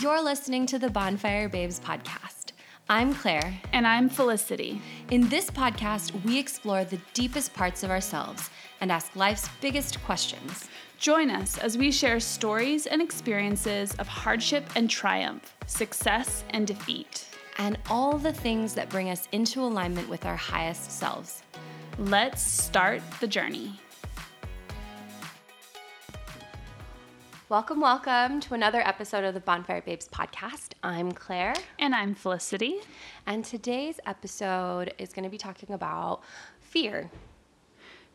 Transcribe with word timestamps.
You're 0.00 0.24
listening 0.24 0.64
to 0.66 0.78
the 0.78 0.88
Bonfire 0.88 1.50
Babes 1.50 1.78
podcast. 1.78 2.52
I'm 2.88 3.14
Claire. 3.14 3.60
And 3.74 3.86
I'm 3.86 4.08
Felicity. 4.08 4.80
In 5.10 5.28
this 5.28 5.50
podcast, 5.50 6.24
we 6.24 6.38
explore 6.38 6.84
the 6.84 6.98
deepest 7.12 7.52
parts 7.52 7.82
of 7.82 7.90
ourselves 7.90 8.48
and 8.80 8.90
ask 8.90 9.14
life's 9.14 9.46
biggest 9.60 10.02
questions. 10.04 10.70
Join 10.96 11.28
us 11.28 11.58
as 11.58 11.76
we 11.76 11.92
share 11.92 12.18
stories 12.18 12.86
and 12.86 13.02
experiences 13.02 13.94
of 13.96 14.08
hardship 14.08 14.64
and 14.74 14.88
triumph, 14.88 15.54
success 15.66 16.44
and 16.48 16.66
defeat, 16.66 17.26
and 17.58 17.76
all 17.90 18.16
the 18.16 18.32
things 18.32 18.72
that 18.72 18.88
bring 18.88 19.10
us 19.10 19.28
into 19.32 19.60
alignment 19.60 20.08
with 20.08 20.24
our 20.24 20.36
highest 20.36 20.92
selves. 20.92 21.42
Let's 21.98 22.40
start 22.40 23.02
the 23.20 23.26
journey. 23.26 23.78
Welcome, 27.50 27.80
welcome 27.80 28.38
to 28.42 28.54
another 28.54 28.80
episode 28.86 29.24
of 29.24 29.34
the 29.34 29.40
Bonfire 29.40 29.82
Babes 29.82 30.06
podcast. 30.06 30.74
I'm 30.84 31.10
Claire. 31.10 31.54
And 31.80 31.96
I'm 31.96 32.14
Felicity. 32.14 32.76
And 33.26 33.44
today's 33.44 33.98
episode 34.06 34.94
is 34.98 35.12
going 35.12 35.24
to 35.24 35.28
be 35.28 35.36
talking 35.36 35.72
about 35.72 36.20
fear. 36.60 37.10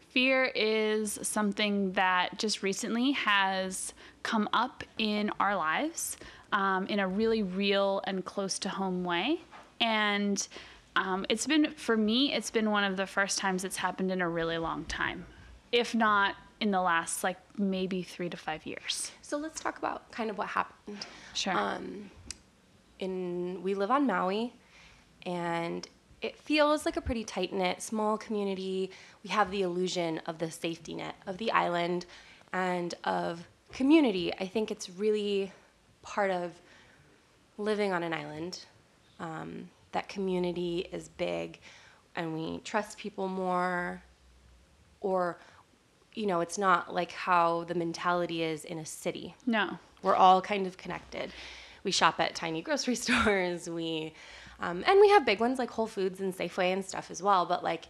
Fear 0.07 0.53
is 0.55 1.19
something 1.21 1.91
that 1.91 2.39
just 2.39 2.63
recently 2.63 3.11
has 3.11 3.93
come 4.23 4.47
up 4.53 4.85
in 4.97 5.29
our 5.41 5.57
lives 5.57 6.15
um, 6.53 6.87
in 6.87 7.01
a 7.01 7.07
really 7.09 7.43
real 7.43 8.01
and 8.07 8.23
close 8.23 8.57
to 8.59 8.69
home 8.69 9.03
way. 9.03 9.41
And 9.81 10.47
um, 10.95 11.25
it's 11.27 11.45
been, 11.45 11.73
for 11.73 11.97
me, 11.97 12.31
it's 12.31 12.51
been 12.51 12.71
one 12.71 12.85
of 12.85 12.95
the 12.95 13.05
first 13.05 13.37
times 13.37 13.65
it's 13.65 13.75
happened 13.75 14.13
in 14.13 14.21
a 14.21 14.29
really 14.29 14.57
long 14.57 14.85
time, 14.85 15.25
if 15.73 15.93
not 15.93 16.35
in 16.61 16.71
the 16.71 16.81
last 16.81 17.21
like 17.21 17.37
maybe 17.57 18.01
three 18.01 18.29
to 18.29 18.37
five 18.37 18.65
years. 18.65 19.11
So 19.25 19.37
let's 19.37 19.59
talk 19.59 19.79
about 19.79 20.11
kind 20.11 20.29
of 20.29 20.37
what 20.37 20.49
happened. 20.49 21.03
Sure. 21.33 21.57
Um, 21.57 22.11
in 22.99 23.59
we 23.63 23.73
live 23.73 23.89
on 23.89 24.05
Maui, 24.05 24.53
and 25.25 25.87
it 26.21 26.37
feels 26.37 26.85
like 26.85 26.95
a 26.95 27.01
pretty 27.01 27.23
tight 27.23 27.51
knit, 27.51 27.81
small 27.81 28.19
community. 28.19 28.91
We 29.23 29.31
have 29.31 29.49
the 29.49 29.63
illusion 29.63 30.21
of 30.27 30.37
the 30.37 30.51
safety 30.51 30.93
net 30.93 31.15
of 31.25 31.39
the 31.39 31.51
island 31.51 32.05
and 32.53 32.93
of 33.03 33.47
community. 33.71 34.31
I 34.39 34.45
think 34.45 34.69
it's 34.69 34.91
really 34.91 35.51
part 36.03 36.29
of 36.29 36.51
living 37.57 37.93
on 37.93 38.03
an 38.03 38.13
island. 38.13 38.63
Um, 39.19 39.71
that 39.91 40.07
community 40.07 40.87
is 40.91 41.09
big, 41.09 41.59
and 42.15 42.31
we 42.31 42.59
trust 42.59 42.99
people 42.99 43.27
more, 43.27 44.03
or 45.01 45.39
you 46.15 46.25
know, 46.25 46.39
it's 46.39 46.57
not 46.57 46.93
like 46.93 47.11
how 47.11 47.65
the 47.65 47.75
mentality 47.75 48.41
is 48.41 48.65
in 48.65 48.79
a 48.79 48.85
city. 48.85 49.35
No. 49.45 49.77
We're 50.01 50.15
all 50.15 50.41
kind 50.41 50.65
of 50.65 50.77
connected. 50.77 51.31
We 51.83 51.91
shop 51.91 52.19
at 52.19 52.33
tiny 52.35 52.61
grocery 52.61 52.95
stores. 53.05 53.69
We, 53.69 54.13
um, 54.59 54.83
and 54.87 54.99
we 54.99 55.09
have 55.09 55.25
big 55.25 55.39
ones 55.39 55.59
like 55.59 55.69
Whole 55.69 55.87
Foods 55.87 56.21
and 56.21 56.35
Safeway 56.35 56.73
and 56.73 56.83
stuff 56.83 57.11
as 57.11 57.21
well. 57.21 57.45
But 57.45 57.63
like, 57.63 57.85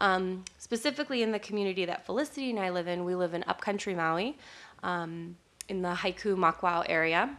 um, 0.00 0.44
specifically 0.58 1.22
in 1.22 1.32
the 1.32 1.38
community 1.38 1.84
that 1.84 2.04
Felicity 2.04 2.50
and 2.50 2.58
I 2.58 2.70
live 2.70 2.88
in, 2.88 3.04
we 3.04 3.14
live 3.14 3.34
in 3.34 3.44
upcountry 3.44 3.94
Maui, 3.94 4.36
um, 4.82 5.36
in 5.68 5.82
the 5.82 5.88
Haiku 5.88 6.36
Makawao 6.36 6.84
area. 6.88 7.36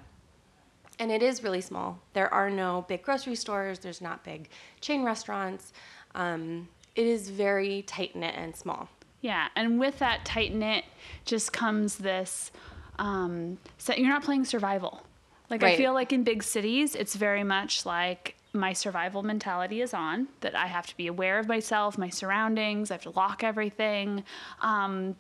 And 1.00 1.12
it 1.12 1.24
is 1.24 1.44
really 1.44 1.62
small. 1.62 2.00
There 2.14 2.34
are 2.34 2.50
no 2.50 2.86
big 2.88 3.04
grocery 3.04 3.36
stores. 3.36 3.80
There's 3.80 4.02
not 4.02 4.24
big 4.26 4.50
chain 4.82 5.04
restaurants. 5.04 5.72
Um, 6.16 6.68
it 6.96 7.08
is 7.08 7.30
very 7.30 7.84
tight 7.84 8.16
knit 8.16 8.36
and 8.36 8.54
small. 8.54 8.90
Yeah, 9.22 9.48
and 9.56 9.80
with 9.80 10.00
that 10.00 10.26
tight 10.26 10.54
knit 10.54 10.86
just 11.26 11.52
comes 11.52 11.98
this. 11.98 12.52
Um, 12.98 13.58
so 13.78 13.94
you're 13.94 14.10
not 14.10 14.24
playing 14.24 14.46
survival. 14.46 15.02
Like 15.50 15.62
right. 15.62 15.74
I 15.74 15.78
feel 15.78 15.94
like 15.94 16.14
in 16.14 16.24
big 16.24 16.44
cities, 16.44 16.96
it's 16.96 17.16
very 17.16 17.44
much 17.44 17.86
like 17.86 18.36
my 18.54 18.74
survival 18.74 19.24
mentality 19.24 19.82
is 19.82 19.94
on. 19.94 20.28
That 20.42 20.56
I 20.56 20.68
have 20.68 20.88
to 20.88 20.98
be 20.98 21.08
aware 21.08 21.40
of 21.40 21.48
myself, 21.48 21.98
my 21.98 22.10
surroundings. 22.10 22.92
I 22.92 22.96
have 22.96 23.04
to 23.04 23.12
lock 23.12 23.44
everything. 23.44 24.24
Um, 24.62 25.16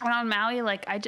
and 0.00 0.12
on 0.12 0.28
Maui, 0.28 0.62
like 0.62 0.84
I. 0.88 1.00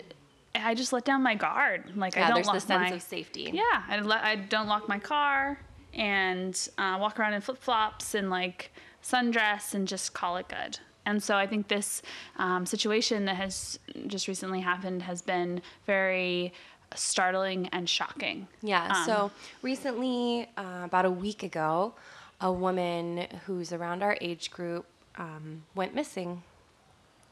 I 0.56 0.75
just 0.75 0.93
let 0.93 1.04
down 1.04 1.21
my 1.21 1.34
guard. 1.34 1.97
Like 1.97 2.15
yeah, 2.15 2.27
I 2.27 2.28
don't 2.28 2.37
there's 2.37 2.47
lock 2.47 2.54
the 2.54 2.60
sense 2.60 2.91
my, 2.91 2.97
of 2.97 3.03
safety. 3.03 3.50
Yeah, 3.53 3.83
I, 3.88 3.99
le- 3.99 4.21
I 4.22 4.37
don't 4.37 4.69
lock 4.69 4.88
my 4.88 5.00
car 5.00 5.59
and 5.93 6.69
uh, 6.78 6.97
walk 7.00 7.19
around 7.19 7.34
in 7.34 7.41
flip 7.41 7.59
flops 7.59 8.15
and 8.15 8.31
like 8.31 8.71
sundress 9.03 9.75
and 9.75 9.88
just 9.88 10.15
call 10.15 10.37
it 10.37 10.47
good. 10.49 10.78
And 11.06 11.22
so 11.22 11.37
I 11.37 11.47
think 11.47 11.69
this 11.69 12.03
um, 12.37 12.66
situation 12.66 13.25
that 13.26 13.37
has 13.37 13.78
just 14.06 14.28
recently 14.28 14.60
happened 14.60 15.03
has 15.03 15.22
been 15.22 15.62
very 15.87 16.53
startling 16.94 17.69
and 17.72 17.88
shocking. 17.88 18.48
Yeah. 18.62 18.87
Um, 18.87 19.06
so 19.06 19.31
recently, 19.62 20.48
uh, 20.56 20.82
about 20.84 21.04
a 21.04 21.10
week 21.10 21.42
ago, 21.42 21.94
a 22.41 22.53
woman 22.53 23.26
who's 23.47 23.72
around 23.72 24.03
our 24.03 24.16
age 24.20 24.50
group 24.50 24.87
um, 25.16 25.62
went 25.75 25.94
missing. 25.94 26.42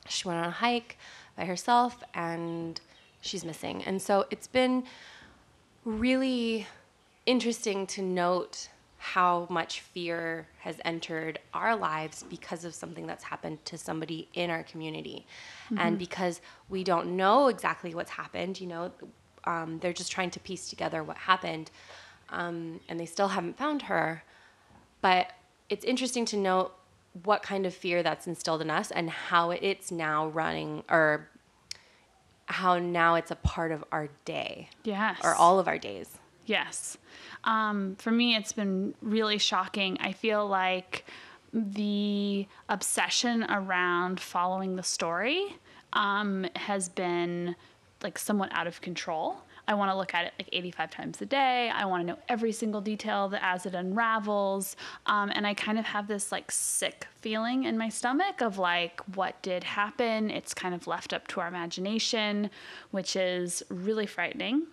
She 0.08 0.26
went 0.26 0.40
on 0.40 0.46
a 0.46 0.50
hike 0.50 0.96
by 1.36 1.44
herself 1.44 2.02
and 2.14 2.80
she's 3.20 3.44
missing. 3.44 3.82
And 3.84 4.00
so 4.00 4.26
it's 4.30 4.46
been 4.46 4.84
really 5.84 6.66
interesting 7.26 7.86
to 7.88 8.02
note 8.02 8.68
how 9.02 9.48
much 9.50 9.80
fear 9.80 10.46
has 10.60 10.76
entered 10.84 11.40
our 11.52 11.74
lives 11.74 12.24
because 12.30 12.64
of 12.64 12.72
something 12.72 13.04
that's 13.04 13.24
happened 13.24 13.58
to 13.64 13.76
somebody 13.76 14.28
in 14.34 14.48
our 14.48 14.62
community. 14.62 15.26
Mm-hmm. 15.64 15.78
And 15.78 15.98
because 15.98 16.40
we 16.68 16.84
don't 16.84 17.16
know 17.16 17.48
exactly 17.48 17.96
what's 17.96 18.12
happened, 18.12 18.60
you 18.60 18.68
know, 18.68 18.92
um, 19.42 19.80
they're 19.80 19.92
just 19.92 20.12
trying 20.12 20.30
to 20.30 20.38
piece 20.38 20.70
together 20.70 21.02
what 21.02 21.16
happened. 21.16 21.72
Um, 22.30 22.78
and 22.88 23.00
they 23.00 23.06
still 23.06 23.26
haven't 23.26 23.58
found 23.58 23.82
her. 23.82 24.22
But 25.00 25.32
it's 25.68 25.84
interesting 25.84 26.24
to 26.26 26.36
note 26.36 26.72
what 27.24 27.42
kind 27.42 27.66
of 27.66 27.74
fear 27.74 28.04
that's 28.04 28.28
instilled 28.28 28.62
in 28.62 28.70
us 28.70 28.92
and 28.92 29.10
how 29.10 29.50
it's 29.50 29.90
now 29.90 30.28
running 30.28 30.84
or 30.88 31.28
how 32.46 32.78
now 32.78 33.16
it's 33.16 33.32
a 33.32 33.36
part 33.36 33.72
of 33.72 33.82
our 33.90 34.10
day. 34.24 34.68
Yes. 34.84 35.18
Or 35.24 35.34
all 35.34 35.58
of 35.58 35.66
our 35.66 35.76
days. 35.76 36.18
Yes. 36.46 36.98
Um, 37.44 37.96
for 37.96 38.10
me, 38.10 38.36
it's 38.36 38.52
been 38.52 38.94
really 39.00 39.38
shocking. 39.38 39.98
I 40.00 40.12
feel 40.12 40.46
like 40.46 41.04
the 41.52 42.46
obsession 42.68 43.44
around 43.44 44.20
following 44.20 44.76
the 44.76 44.82
story 44.82 45.56
um, 45.92 46.46
has 46.56 46.88
been 46.88 47.54
like 48.02 48.18
somewhat 48.18 48.50
out 48.52 48.66
of 48.66 48.80
control. 48.80 49.36
I 49.68 49.74
want 49.74 49.92
to 49.92 49.96
look 49.96 50.12
at 50.12 50.26
it 50.26 50.32
like 50.38 50.48
85 50.52 50.90
times 50.90 51.22
a 51.22 51.26
day. 51.26 51.70
I 51.72 51.84
want 51.84 52.02
to 52.02 52.06
know 52.06 52.18
every 52.28 52.50
single 52.50 52.80
detail 52.80 53.28
that 53.28 53.42
as 53.44 53.64
it 53.64 53.74
unravels. 53.74 54.76
Um, 55.06 55.30
and 55.34 55.46
I 55.46 55.54
kind 55.54 55.78
of 55.78 55.84
have 55.84 56.08
this 56.08 56.32
like 56.32 56.50
sick 56.50 57.06
feeling 57.20 57.64
in 57.64 57.78
my 57.78 57.88
stomach 57.88 58.40
of 58.40 58.58
like 58.58 59.00
what 59.14 59.40
did 59.42 59.62
happen. 59.62 60.30
It's 60.30 60.52
kind 60.52 60.74
of 60.74 60.88
left 60.88 61.12
up 61.12 61.28
to 61.28 61.40
our 61.40 61.46
imagination, 61.46 62.50
which 62.90 63.14
is 63.14 63.62
really 63.68 64.06
frightening. 64.06 64.66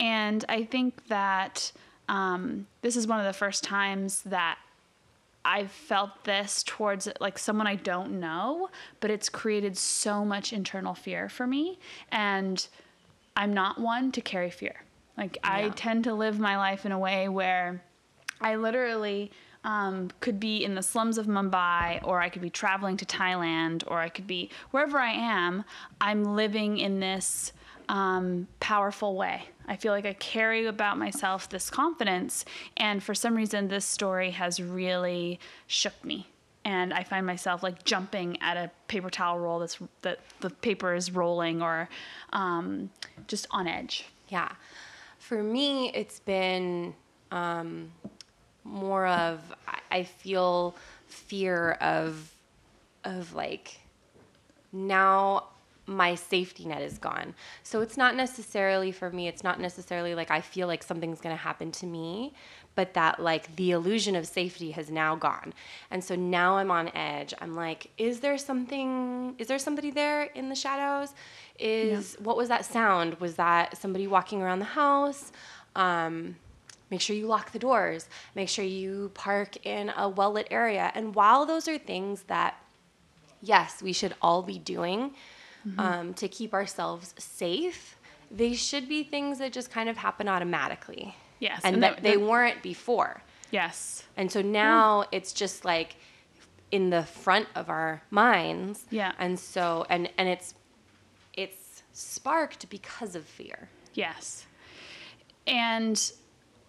And 0.00 0.44
I 0.48 0.64
think 0.64 1.06
that 1.08 1.70
um, 2.08 2.66
this 2.82 2.96
is 2.96 3.06
one 3.06 3.20
of 3.20 3.26
the 3.26 3.32
first 3.32 3.62
times 3.62 4.22
that 4.22 4.58
I've 5.44 5.70
felt 5.70 6.24
this 6.24 6.62
towards 6.62 7.08
like 7.20 7.38
someone 7.38 7.66
I 7.66 7.76
don't 7.76 8.18
know, 8.18 8.68
but 9.00 9.10
it's 9.10 9.28
created 9.28 9.76
so 9.76 10.24
much 10.24 10.52
internal 10.52 10.94
fear 10.94 11.28
for 11.28 11.46
me. 11.46 11.78
And 12.10 12.66
I'm 13.36 13.54
not 13.54 13.78
one 13.78 14.10
to 14.12 14.20
carry 14.20 14.50
fear. 14.50 14.82
Like, 15.16 15.38
yeah. 15.42 15.54
I 15.54 15.68
tend 15.70 16.04
to 16.04 16.14
live 16.14 16.38
my 16.38 16.56
life 16.56 16.84
in 16.84 16.92
a 16.92 16.98
way 16.98 17.28
where 17.28 17.82
I 18.40 18.56
literally 18.56 19.30
um, 19.64 20.10
could 20.20 20.40
be 20.40 20.64
in 20.64 20.74
the 20.74 20.82
slums 20.82 21.18
of 21.18 21.26
Mumbai, 21.26 22.00
or 22.02 22.20
I 22.20 22.30
could 22.30 22.42
be 22.42 22.50
traveling 22.50 22.96
to 22.98 23.04
Thailand, 23.04 23.84
or 23.86 23.98
I 23.98 24.08
could 24.08 24.26
be 24.26 24.50
wherever 24.70 24.98
I 24.98 25.12
am. 25.12 25.64
I'm 26.00 26.24
living 26.24 26.78
in 26.78 27.00
this 27.00 27.52
um, 27.90 28.48
powerful 28.60 29.16
way. 29.16 29.42
I 29.70 29.76
feel 29.76 29.92
like 29.92 30.04
I 30.04 30.14
carry 30.14 30.66
about 30.66 30.98
myself 30.98 31.48
this 31.48 31.70
confidence, 31.70 32.44
and 32.76 33.00
for 33.00 33.14
some 33.14 33.36
reason, 33.36 33.68
this 33.68 33.84
story 33.84 34.32
has 34.32 34.60
really 34.60 35.38
shook 35.68 36.04
me. 36.04 36.26
And 36.64 36.92
I 36.92 37.04
find 37.04 37.24
myself 37.24 37.62
like 37.62 37.84
jumping 37.84 38.36
at 38.42 38.56
a 38.56 38.72
paper 38.88 39.08
towel 39.08 39.38
roll 39.38 39.60
that's 39.60 39.78
that 40.02 40.18
the 40.40 40.50
paper 40.50 40.92
is 40.94 41.12
rolling, 41.12 41.62
or 41.62 41.88
um, 42.32 42.90
just 43.28 43.46
on 43.52 43.68
edge. 43.68 44.06
Yeah, 44.28 44.50
for 45.20 45.40
me, 45.40 45.90
it's 45.94 46.18
been 46.18 46.92
um, 47.30 47.92
more 48.64 49.06
of 49.06 49.40
I 49.92 50.02
feel 50.02 50.74
fear 51.06 51.72
of 51.80 52.32
of 53.04 53.34
like 53.34 53.78
now 54.72 55.44
my 55.90 56.14
safety 56.14 56.64
net 56.64 56.80
is 56.80 56.98
gone. 56.98 57.34
So 57.64 57.80
it's 57.80 57.96
not 57.96 58.14
necessarily 58.14 58.92
for 58.92 59.10
me, 59.10 59.26
it's 59.26 59.42
not 59.42 59.60
necessarily 59.60 60.14
like 60.14 60.30
I 60.30 60.40
feel 60.40 60.68
like 60.68 60.82
something's 60.82 61.20
going 61.20 61.34
to 61.34 61.42
happen 61.42 61.72
to 61.72 61.86
me, 61.86 62.32
but 62.76 62.94
that 62.94 63.20
like 63.20 63.54
the 63.56 63.72
illusion 63.72 64.14
of 64.14 64.26
safety 64.26 64.70
has 64.70 64.88
now 64.90 65.16
gone. 65.16 65.52
And 65.90 66.02
so 66.02 66.14
now 66.14 66.56
I'm 66.58 66.70
on 66.70 66.88
edge. 66.94 67.34
I'm 67.40 67.56
like, 67.56 67.90
is 67.98 68.20
there 68.20 68.38
something, 68.38 69.34
is 69.38 69.48
there 69.48 69.58
somebody 69.58 69.90
there 69.90 70.22
in 70.22 70.48
the 70.48 70.54
shadows? 70.54 71.12
Is, 71.58 72.16
yeah. 72.16 72.24
what 72.24 72.36
was 72.36 72.48
that 72.48 72.64
sound? 72.64 73.14
Was 73.14 73.34
that 73.34 73.76
somebody 73.76 74.06
walking 74.06 74.40
around 74.40 74.60
the 74.60 74.66
house? 74.66 75.32
Um, 75.74 76.36
make 76.90 77.00
sure 77.00 77.16
you 77.16 77.26
lock 77.26 77.50
the 77.50 77.58
doors, 77.58 78.08
make 78.36 78.48
sure 78.48 78.64
you 78.64 79.10
park 79.14 79.66
in 79.66 79.92
a 79.96 80.08
well 80.08 80.32
lit 80.32 80.46
area. 80.52 80.92
And 80.94 81.16
while 81.16 81.46
those 81.46 81.66
are 81.66 81.78
things 81.78 82.22
that, 82.24 82.62
yes, 83.42 83.82
we 83.82 83.92
should 83.92 84.14
all 84.22 84.42
be 84.42 84.58
doing 84.58 85.14
um, 85.78 86.14
to 86.14 86.28
keep 86.28 86.52
ourselves 86.54 87.14
safe, 87.18 87.96
they 88.30 88.54
should 88.54 88.88
be 88.88 89.02
things 89.02 89.38
that 89.38 89.52
just 89.52 89.70
kind 89.70 89.88
of 89.88 89.96
happen 89.96 90.28
automatically. 90.28 91.14
Yes, 91.38 91.60
And, 91.64 91.74
and 91.74 91.82
that 91.82 91.96
that- 91.96 92.02
they 92.02 92.16
that- 92.16 92.20
weren't 92.26 92.62
before. 92.62 93.22
Yes. 93.50 94.04
And 94.16 94.30
so 94.30 94.42
now 94.42 95.06
it's 95.10 95.32
just 95.32 95.64
like 95.64 95.96
in 96.70 96.90
the 96.90 97.02
front 97.02 97.48
of 97.56 97.68
our 97.68 98.02
minds. 98.10 98.84
Yeah. 98.90 99.12
And 99.18 99.38
so 99.38 99.84
and 99.90 100.08
and 100.18 100.28
it's 100.28 100.54
it's 101.34 101.82
sparked 101.92 102.68
because 102.70 103.16
of 103.16 103.24
fear. 103.24 103.68
Yes. 103.94 104.46
And 105.48 106.12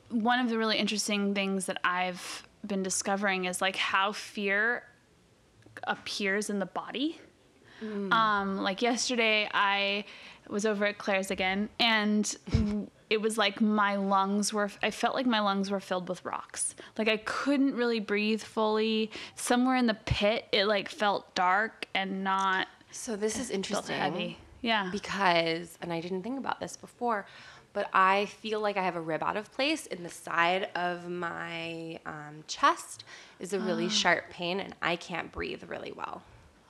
one 0.09 0.39
of 0.39 0.49
the 0.49 0.57
really 0.57 0.77
interesting 0.77 1.35
things 1.35 1.67
that 1.67 1.79
I've 1.83 2.47
been 2.65 2.81
discovering 2.81 3.45
is 3.45 3.61
like 3.61 3.75
how 3.75 4.11
fear 4.11 4.83
appears 5.83 6.49
in 6.49 6.57
the 6.59 6.65
body. 6.65 7.19
Um, 7.81 8.57
like 8.57 8.81
yesterday, 8.81 9.49
I 9.53 10.05
was 10.49 10.65
over 10.65 10.85
at 10.85 10.97
Claire's 10.97 11.31
again, 11.31 11.69
and 11.79 12.35
it 13.09 13.21
was 13.21 13.37
like 13.37 13.59
my 13.59 13.95
lungs 13.95 14.53
were, 14.53 14.69
I 14.81 14.91
felt 14.91 15.15
like 15.15 15.25
my 15.25 15.39
lungs 15.39 15.69
were 15.69 15.79
filled 15.79 16.07
with 16.07 16.23
rocks. 16.23 16.75
Like 16.97 17.07
I 17.09 17.17
couldn't 17.17 17.75
really 17.75 17.99
breathe 17.99 18.41
fully. 18.41 19.11
Somewhere 19.35 19.75
in 19.75 19.87
the 19.87 19.93
pit, 20.05 20.45
it 20.51 20.65
like 20.65 20.89
felt 20.89 21.33
dark 21.35 21.87
and 21.93 22.23
not 22.23 22.67
So 22.91 23.15
this 23.15 23.37
is 23.37 23.49
interesting. 23.49 23.97
heavy. 23.97 24.37
Yeah. 24.61 24.89
Because 24.91 25.77
and 25.81 25.91
I 25.91 25.99
didn't 26.01 26.23
think 26.23 26.37
about 26.37 26.59
this 26.59 26.77
before, 26.77 27.25
but 27.73 27.89
I 27.93 28.25
feel 28.27 28.59
like 28.61 28.77
I 28.77 28.83
have 28.83 28.95
a 28.95 29.01
rib 29.01 29.23
out 29.23 29.35
of 29.35 29.51
place 29.51 29.87
in 29.87 30.03
the 30.03 30.09
side 30.09 30.69
of 30.75 31.09
my 31.09 31.99
um, 32.05 32.43
chest 32.47 33.03
is 33.39 33.53
a 33.53 33.59
really 33.59 33.89
sharp 33.89 34.29
pain 34.29 34.59
and 34.59 34.75
I 34.81 34.95
can't 34.95 35.31
breathe 35.31 35.63
really 35.67 35.91
well. 35.91 36.21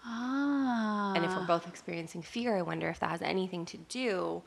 Ah. 0.05 1.13
And 1.15 1.25
if 1.25 1.31
we're 1.35 1.45
both 1.45 1.67
experiencing 1.67 2.21
fear, 2.21 2.57
I 2.57 2.61
wonder 2.61 2.89
if 2.89 2.99
that 2.99 3.09
has 3.09 3.21
anything 3.21 3.65
to 3.65 3.77
do 3.77 4.41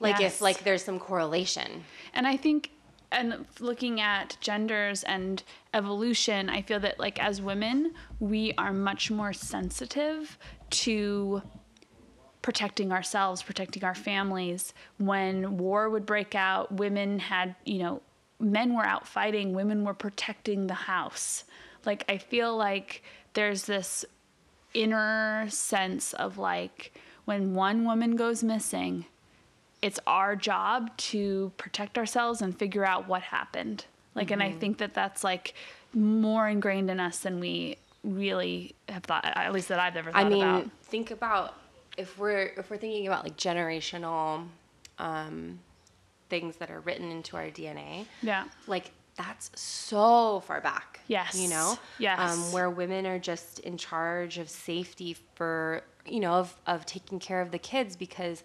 like 0.00 0.18
Yes. 0.20 0.36
if 0.36 0.40
like 0.40 0.64
there's 0.64 0.84
some 0.84 0.98
correlation. 0.98 1.84
And 2.12 2.26
I 2.26 2.36
think, 2.36 2.70
and 3.12 3.46
looking 3.60 4.00
at 4.00 4.36
genders 4.40 5.02
and 5.04 5.42
evolution, 5.72 6.48
I 6.50 6.62
feel 6.62 6.80
that 6.80 6.98
like 6.98 7.22
as 7.22 7.40
women, 7.40 7.94
we 8.18 8.52
are 8.58 8.72
much 8.72 9.10
more 9.10 9.32
sensitive 9.32 10.36
to 10.70 11.42
protecting 12.42 12.92
ourselves, 12.92 13.42
protecting 13.42 13.84
our 13.84 13.94
families. 13.94 14.74
When 14.98 15.56
war 15.56 15.88
would 15.88 16.04
break 16.04 16.34
out, 16.34 16.72
women 16.72 17.18
had, 17.18 17.54
you 17.64 17.78
know, 17.78 18.02
men 18.38 18.74
were 18.74 18.84
out 18.84 19.06
fighting, 19.06 19.54
women 19.54 19.84
were 19.84 19.94
protecting 19.94 20.66
the 20.66 20.74
house. 20.74 21.44
Like, 21.86 22.04
I 22.08 22.18
feel 22.18 22.56
like 22.56 23.02
there's 23.34 23.64
this 23.64 24.04
inner 24.72 25.46
sense 25.48 26.12
of 26.14 26.36
like 26.38 26.92
when 27.24 27.54
one 27.54 27.84
woman 27.84 28.16
goes 28.16 28.42
missing, 28.42 29.06
it's 29.82 30.00
our 30.06 30.34
job 30.36 30.96
to 30.96 31.52
protect 31.56 31.96
ourselves 31.98 32.40
and 32.42 32.56
figure 32.58 32.84
out 32.84 33.06
what 33.08 33.22
happened. 33.22 33.84
Like, 34.14 34.30
and 34.30 34.42
I 34.42 34.50
Mm-hmm. 34.50 34.58
think 34.58 34.78
that 34.78 34.94
that's 34.94 35.22
like 35.24 35.54
more 35.92 36.48
ingrained 36.48 36.90
in 36.90 37.00
us 37.00 37.18
than 37.18 37.40
we 37.40 37.76
really 38.02 38.74
have 38.88 39.04
thought, 39.04 39.24
at 39.24 39.52
least 39.52 39.68
that 39.68 39.78
I've 39.80 39.96
ever 39.96 40.10
thought 40.12 40.24
I 40.24 40.28
mean, 40.28 40.42
about. 40.42 40.70
think 40.82 41.10
about 41.10 41.54
if 41.96 42.18
we're 42.18 42.52
if 42.56 42.70
we're 42.70 42.76
thinking 42.76 43.06
about 43.06 43.24
like 43.24 43.36
generational 43.36 44.46
um, 44.98 45.58
things 46.28 46.56
that 46.56 46.70
are 46.70 46.80
written 46.80 47.10
into 47.10 47.36
our 47.36 47.46
DNA. 47.46 48.06
Yeah. 48.22 48.44
Like 48.66 48.90
that's 49.16 49.50
so 49.54 50.40
far 50.46 50.60
back. 50.60 51.00
Yes. 51.06 51.38
You 51.38 51.48
know? 51.48 51.78
Yes. 51.98 52.18
Um, 52.18 52.52
where 52.52 52.70
women 52.70 53.06
are 53.06 53.18
just 53.18 53.60
in 53.60 53.76
charge 53.76 54.38
of 54.38 54.48
safety 54.50 55.16
for, 55.34 55.82
you 56.06 56.20
know, 56.20 56.32
of, 56.34 56.56
of 56.66 56.84
taking 56.86 57.18
care 57.18 57.40
of 57.40 57.50
the 57.50 57.58
kids 57.58 57.96
because 57.96 58.42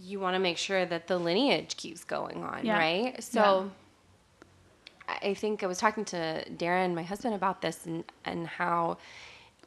you 0.00 0.18
want 0.20 0.34
to 0.34 0.40
make 0.40 0.58
sure 0.58 0.84
that 0.86 1.06
the 1.06 1.18
lineage 1.18 1.76
keeps 1.76 2.02
going 2.04 2.42
on, 2.42 2.64
Yeah. 2.64 2.78
right? 2.78 3.22
So 3.22 3.70
I 5.08 5.18
I 5.22 5.34
think 5.34 5.62
I 5.62 5.66
was 5.66 5.78
talking 5.78 6.04
to 6.06 6.44
Darren, 6.56 6.94
my 6.94 7.02
husband, 7.02 7.34
about 7.34 7.60
this 7.60 7.84
and, 7.86 8.04
and 8.24 8.46
how, 8.46 8.96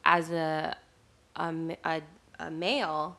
as 0.04 0.32
a 0.32 0.76
a 1.36 2.52
male, 2.52 3.18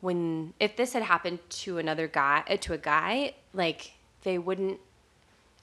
when 0.00 0.52
if 0.58 0.76
this 0.76 0.92
had 0.92 1.02
happened 1.02 1.38
to 1.50 1.78
another 1.78 2.08
guy, 2.08 2.42
to 2.60 2.72
a 2.72 2.78
guy, 2.78 3.34
like 3.54 3.92
they 4.22 4.38
wouldn't. 4.38 4.80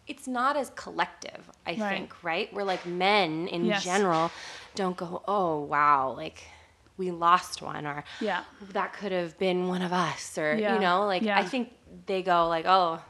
It's 0.08 0.28
not 0.28 0.56
as 0.56 0.70
collective, 0.76 1.50
I 1.66 1.76
Right. 1.76 1.98
think, 2.00 2.24
right? 2.24 2.52
Where 2.54 2.66
like 2.66 2.86
men 2.86 3.48
in 3.48 3.66
Yes. 3.66 3.84
general 3.84 4.32
don't 4.76 4.96
go, 4.98 5.22
oh 5.28 5.62
wow, 5.62 6.14
like 6.16 6.44
we 6.98 7.12
lost 7.12 7.62
one, 7.62 7.86
or 7.86 8.04
Yeah. 8.20 8.44
that 8.72 8.94
could 8.94 9.12
have 9.12 9.38
been 9.38 9.68
one 9.68 9.82
of 9.82 9.94
us, 9.94 10.38
or 10.38 10.58
Yeah. 10.58 10.74
you 10.76 10.80
know, 10.80 11.06
like 11.06 11.24
Yeah. 11.24 11.38
I 11.38 11.44
think 11.46 11.74
they 12.06 12.24
go 12.24 12.48
like, 12.48 12.66
oh, 12.66 13.02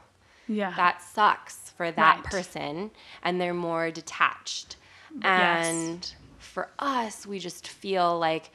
Yeah. 0.48 0.74
that 0.76 1.02
sucks 1.02 1.70
for 1.78 1.92
that 1.92 2.16
Right. 2.18 2.24
person 2.24 2.92
and 3.24 3.40
they're 3.40 3.54
more 3.54 3.92
detached 3.92 4.76
mm, 5.14 5.24
Yes. 5.24 5.76
and 5.76 6.14
for 6.40 6.70
us 6.80 7.28
we 7.28 7.38
just 7.40 7.68
feel 7.68 8.18
like 8.18 8.50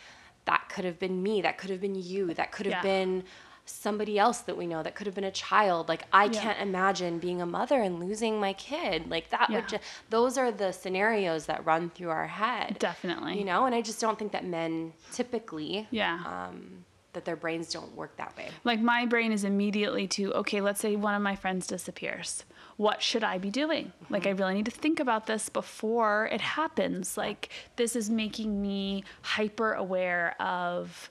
that 0.47 0.69
could 0.69 0.85
have 0.85 0.99
been 0.99 1.23
me 1.23 1.43
that 1.43 1.59
could 1.59 1.71
have 1.71 1.81
been 1.81 1.95
you 1.95 2.35
that 2.35 2.51
could 2.51 2.67
have 2.67 2.83
been 2.83 3.23
somebody 3.65 4.19
else 4.19 4.41
that 4.41 4.57
we 4.57 4.67
know 4.67 4.83
that 4.83 4.95
could 4.95 5.07
have 5.07 5.15
been 5.15 5.23
a 5.25 5.31
child 5.31 5.89
like 5.89 6.03
i 6.13 6.25
Yeah. 6.25 6.41
can't 6.43 6.61
imagine 6.61 7.19
being 7.19 7.41
a 7.41 7.47
mother 7.47 7.81
and 7.81 8.01
losing 8.01 8.41
my 8.41 8.53
kid 8.55 9.09
like 9.09 9.31
that 9.31 9.49
Yeah. 9.51 9.57
would 9.57 9.69
just 9.69 9.83
those 10.11 10.37
are 10.37 10.51
the 10.51 10.73
scenarios 10.73 11.47
that 11.47 11.65
run 11.65 11.91
through 11.91 12.11
our 12.11 12.27
head 12.27 12.77
Definitely. 12.81 13.39
you 13.39 13.45
know 13.45 13.65
and 13.67 13.75
i 13.75 13.81
just 13.81 14.01
don't 14.01 14.19
think 14.19 14.33
that 14.33 14.45
men 14.45 14.93
typically 15.13 15.87
Yeah. 15.91 16.21
um, 16.27 16.85
that 17.13 17.25
their 17.25 17.37
brains 17.37 17.73
don't 17.73 17.95
work 17.95 18.17
that 18.17 18.37
way 18.37 18.49
like 18.65 18.81
my 18.81 19.07
brain 19.07 19.31
is 19.33 19.45
immediately 19.45 20.09
to 20.09 20.33
okay 20.35 20.61
let's 20.61 20.81
say 20.81 20.97
one 20.97 21.15
of 21.15 21.23
my 21.23 21.37
friends 21.37 21.67
disappears 21.69 22.45
what 22.79 23.01
should 23.03 23.23
i 23.23 23.39
be 23.39 23.51
doing 23.51 23.93
like 24.11 24.27
i 24.27 24.31
really 24.31 24.55
need 24.55 24.65
to 24.65 24.71
think 24.73 24.99
about 24.99 25.27
this 25.27 25.49
before 25.49 26.29
it 26.33 26.41
happens 26.41 27.17
like 27.17 27.51
this 27.77 27.95
is 27.95 28.11
making 28.11 28.61
me 28.61 29.05
hyper 29.21 29.75
aware 29.75 30.35
of 30.41 31.11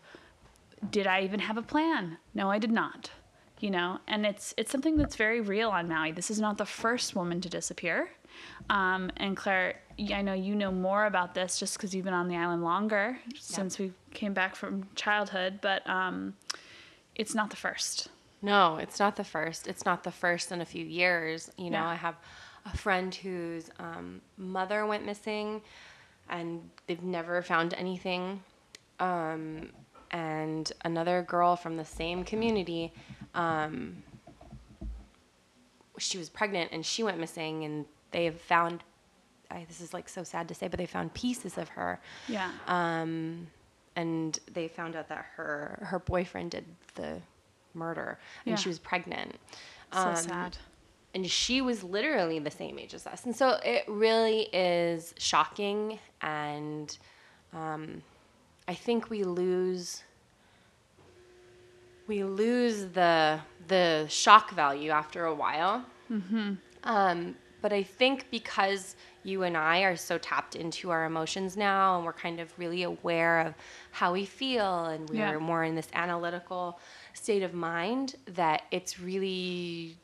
did 0.89 1.05
i 1.07 1.21
even 1.21 1.39
have 1.39 1.57
a 1.57 1.61
plan 1.61 2.17
no 2.33 2.49
i 2.49 2.57
did 2.57 2.71
not 2.71 3.11
you 3.59 3.69
know 3.69 3.99
and 4.07 4.25
it's 4.25 4.53
it's 4.57 4.71
something 4.71 4.97
that's 4.97 5.15
very 5.15 5.41
real 5.41 5.69
on 5.69 5.87
maui 5.87 6.11
this 6.11 6.31
is 6.31 6.39
not 6.39 6.57
the 6.57 6.65
first 6.65 7.15
woman 7.15 7.39
to 7.41 7.49
disappear 7.49 8.09
um, 8.69 9.11
and 9.17 9.35
claire 9.35 9.81
I 10.11 10.21
know 10.21 10.33
you 10.33 10.55
know 10.55 10.71
more 10.71 11.05
about 11.05 11.35
this 11.35 11.59
just 11.59 11.77
because 11.77 11.93
you've 11.93 12.05
been 12.05 12.13
on 12.13 12.27
the 12.27 12.37
island 12.37 12.63
longer 12.63 13.19
since 13.37 13.77
we 13.77 13.91
came 14.13 14.33
back 14.33 14.55
from 14.55 14.87
childhood 14.95 15.59
but 15.61 15.87
um, 15.87 16.35
it's 17.13 17.35
not 17.35 17.49
the 17.49 17.57
first 17.57 18.07
No, 18.41 18.77
it's 18.77 18.99
not 18.99 19.15
the 19.17 19.23
first. 19.23 19.67
It's 19.67 19.85
not 19.85 20.03
the 20.03 20.11
first 20.11 20.51
in 20.51 20.61
a 20.61 20.65
few 20.65 20.83
years. 20.83 21.51
You 21.57 21.69
know, 21.69 21.77
Yeah. 21.83 21.89
I 21.89 21.95
have 21.95 22.15
a 22.65 22.75
friend 22.75 23.13
whose 23.13 23.69
um, 23.77 24.21
mother 24.37 24.85
went 24.87 25.05
missing 25.05 25.61
and 26.27 26.67
they've 26.87 27.03
never 27.03 27.43
found 27.43 27.75
anything. 27.75 28.41
Um, 28.99 29.69
and 30.11 30.71
another 30.85 31.23
girl 31.23 31.55
from 31.55 31.77
the 31.77 31.85
same 31.85 32.23
community, 32.23 32.93
um, 33.33 34.03
she 35.97 36.17
was 36.17 36.29
pregnant 36.29 36.71
and 36.71 36.85
she 36.85 37.03
went 37.03 37.19
missing 37.19 37.63
and 37.63 37.85
they 38.11 38.25
have 38.25 38.39
found, 38.39 38.83
I, 39.49 39.65
this 39.67 39.81
is 39.81 39.93
like 39.93 40.09
so 40.09 40.23
sad 40.23 40.47
to 40.49 40.53
say, 40.55 40.67
but 40.67 40.77
they 40.77 40.85
found 40.85 41.13
pieces 41.13 41.57
of 41.57 41.69
her. 41.69 41.99
Yeah. 42.27 42.51
Um, 42.67 43.47
and 43.95 44.39
they 44.53 44.67
found 44.67 44.95
out 44.95 45.09
that 45.09 45.25
her 45.35 45.79
her 45.89 45.99
boyfriend 45.99 46.51
did 46.51 46.65
the 46.95 47.21
murder 47.73 48.17
and 48.45 48.51
Yeah. 48.51 48.55
she 48.55 48.69
was 48.69 48.79
pregnant. 48.79 49.35
So 49.93 49.99
Um, 49.99 50.15
sad. 50.15 50.57
and 51.13 51.29
she 51.29 51.61
was 51.61 51.83
literally 51.83 52.39
the 52.39 52.51
same 52.51 52.79
age 52.79 52.93
as 52.93 53.05
us. 53.05 53.25
And 53.25 53.35
so 53.35 53.59
it 53.63 53.83
really 53.87 54.43
is 54.53 55.13
shocking 55.17 55.99
and 56.21 56.97
um, 57.53 58.01
i 58.67 58.73
think 58.73 59.09
we 59.09 59.23
lose 59.23 60.03
we 62.07 62.23
lose 62.23 62.87
the 62.87 63.39
the 63.67 64.05
shock 64.09 64.51
value 64.51 64.91
after 64.91 65.25
a 65.25 65.33
while 65.35 65.85
um, 66.83 67.35
but 67.61 67.71
I 67.71 67.83
think 67.83 68.25
because 68.31 68.97
you 69.23 69.43
and 69.43 69.55
I 69.55 69.83
are 69.83 69.95
so 69.95 70.17
tapped 70.17 70.55
into 70.57 70.89
our 70.89 71.05
emotions 71.05 71.55
now 71.55 71.95
and 71.95 72.03
we're 72.05 72.11
kind 72.11 72.41
of 72.41 72.51
really 72.59 72.83
aware 72.83 73.39
of 73.41 73.53
how 73.91 74.11
we 74.11 74.25
feel 74.25 74.85
and 74.87 75.07
we're 75.07 75.15
Yeah. 75.15 75.37
more 75.37 75.63
in 75.63 75.75
this 75.75 75.87
analytical 75.93 76.79
state 77.13 77.43
of 77.43 77.53
mind 77.53 78.15
that 78.25 78.63
it's 78.71 78.99
really 78.99 79.95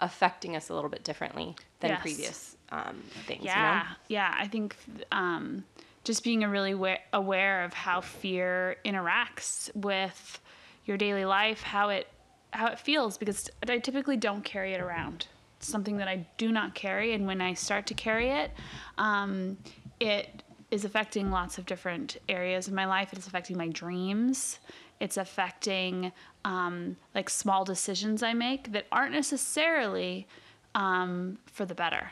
affecting 0.00 0.56
us 0.56 0.70
a 0.70 0.74
little 0.74 0.88
bit 0.90 1.04
differently 1.04 1.54
than 1.80 1.90
Yes. 1.90 2.00
previous 2.00 2.56
um, 2.70 3.02
things. 3.26 3.44
yeah 3.44 3.72
You 3.74 3.78
know? 3.80 3.94
yeah 4.08 4.34
i 4.38 4.46
think 4.48 4.76
um, 5.12 5.64
just 6.06 6.22
being 6.24 6.42
a 6.44 6.48
really 6.48 6.74
wa- 6.74 6.96
aware 7.12 7.64
of 7.64 7.72
how 7.74 8.00
fear 8.00 8.76
interacts 8.84 9.74
with 9.74 10.40
your 10.86 10.96
daily 10.96 11.24
life 11.24 11.62
how 11.62 11.88
it 11.90 12.06
how 12.52 12.66
it 12.68 12.78
feels 12.78 13.18
because 13.18 13.50
i 13.68 13.78
typically 13.78 14.16
don't 14.16 14.44
carry 14.44 14.72
it 14.72 14.80
around 14.80 15.26
It's 15.58 15.68
something 15.68 15.96
that 15.98 16.08
I 16.08 16.26
do 16.36 16.52
not 16.52 16.74
carry, 16.74 17.14
and 17.14 17.26
when 17.26 17.40
I 17.40 17.54
start 17.54 17.86
to 17.86 17.94
carry 17.94 18.28
it, 18.28 18.50
um, 18.98 19.56
it 20.00 20.42
is 20.70 20.84
affecting 20.84 21.30
lots 21.30 21.58
of 21.58 21.64
different 21.64 22.18
areas 22.28 22.68
of 22.68 22.74
my 22.74 22.84
life. 22.86 23.12
It's 23.12 23.26
affecting 23.26 23.56
my 23.56 23.68
dreams. 23.68 24.58
It's 25.00 25.16
affecting 25.16 26.12
um, 26.44 26.96
like 27.14 27.30
small 27.30 27.64
decisions 27.64 28.22
I 28.22 28.34
make 28.34 28.72
that 28.72 28.86
aren't 28.92 29.12
necessarily 29.12 30.26
um, 30.74 31.38
for 31.46 31.64
the 31.64 31.74
better. 31.74 32.10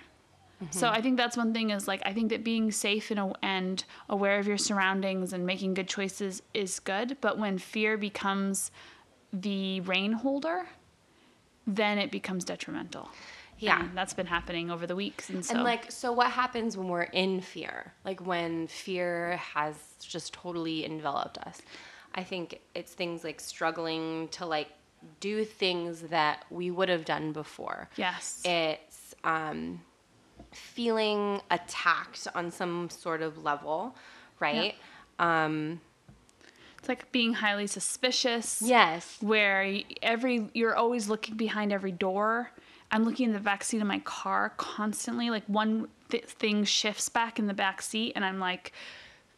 So 0.71 0.89
I 0.89 1.01
think 1.01 1.17
that's 1.17 1.37
one 1.37 1.53
thing 1.53 1.71
is 1.71 1.87
like 1.89 2.03
I 2.05 2.13
think 2.13 2.31
that 2.31 2.45
being 2.45 2.71
safe 2.71 3.11
and, 3.11 3.37
and 3.43 3.85
aware 4.09 4.39
of 4.39 4.47
your 4.47 4.59
surroundings 4.59 5.33
and 5.33 5.47
making 5.47 5.75
good 5.75 5.89
choices 5.89 6.43
is 6.53 6.81
good, 6.81 7.17
but 7.21 7.39
when 7.39 7.59
fear 7.59 7.97
becomes 7.97 8.71
the 9.33 9.81
rein 9.81 10.13
holder, 10.13 10.67
then 11.67 11.99
it 11.99 12.11
becomes 12.11 12.45
detrimental. 12.45 13.11
Yeah. 13.59 13.81
And 13.81 13.97
that's 13.97 14.15
been 14.15 14.27
happening 14.27 14.71
over 14.71 14.87
the 14.87 14.97
weeks 14.97 15.31
and 15.31 15.45
so 15.45 15.55
And 15.55 15.65
like, 15.65 15.91
so 15.91 16.13
what 16.13 16.31
happens 16.31 16.77
when 16.77 16.89
we're 16.89 17.03
in 17.03 17.41
fear? 17.41 17.95
Like 18.05 18.25
when 18.25 18.67
fear 18.67 19.37
has 19.37 19.75
just 20.01 20.33
totally 20.33 20.85
enveloped 20.85 21.39
us. 21.39 21.63
I 22.15 22.23
think 22.23 22.61
it's 22.75 22.93
things 22.93 23.25
like 23.25 23.41
struggling 23.41 24.29
to 24.33 24.47
like 24.47 24.69
do 25.21 25.45
things 25.45 26.03
that 26.03 26.45
we 26.51 26.71
would 26.71 26.89
have 26.89 27.05
done 27.05 27.33
before. 27.33 27.89
yes. 27.97 28.43
It's 28.45 29.15
um, 29.25 29.81
feeling 30.55 31.41
attacked 31.51 32.27
on 32.35 32.51
some 32.51 32.91
sort 32.91 33.23
of 33.23 33.43
level, 33.43 33.95
right? 34.41 34.75
Um, 35.19 35.81
it's 36.79 36.89
like 36.89 37.11
being 37.13 37.33
highly 37.35 37.67
suspicious. 37.67 38.61
yes. 38.63 39.17
where 39.21 39.81
every 40.03 40.49
you're 40.53 40.77
always 40.77 41.09
looking 41.09 41.37
behind 41.37 41.73
every 41.73 41.93
door. 41.93 42.51
I'm 42.91 43.05
looking 43.05 43.27
in 43.27 43.33
the 43.33 43.41
back 43.41 43.65
seat 43.65 43.81
of 43.81 43.89
my 43.89 44.01
car 44.01 44.53
constantly. 44.57 45.31
Like 45.31 45.45
one 45.47 45.89
th- 46.11 46.25
thing 46.25 46.65
shifts 46.65 47.09
back 47.09 47.39
in 47.39 47.47
the 47.47 47.55
back 47.55 47.81
seat, 47.83 48.13
and 48.15 48.25
I'm 48.25 48.39
like, 48.39 48.73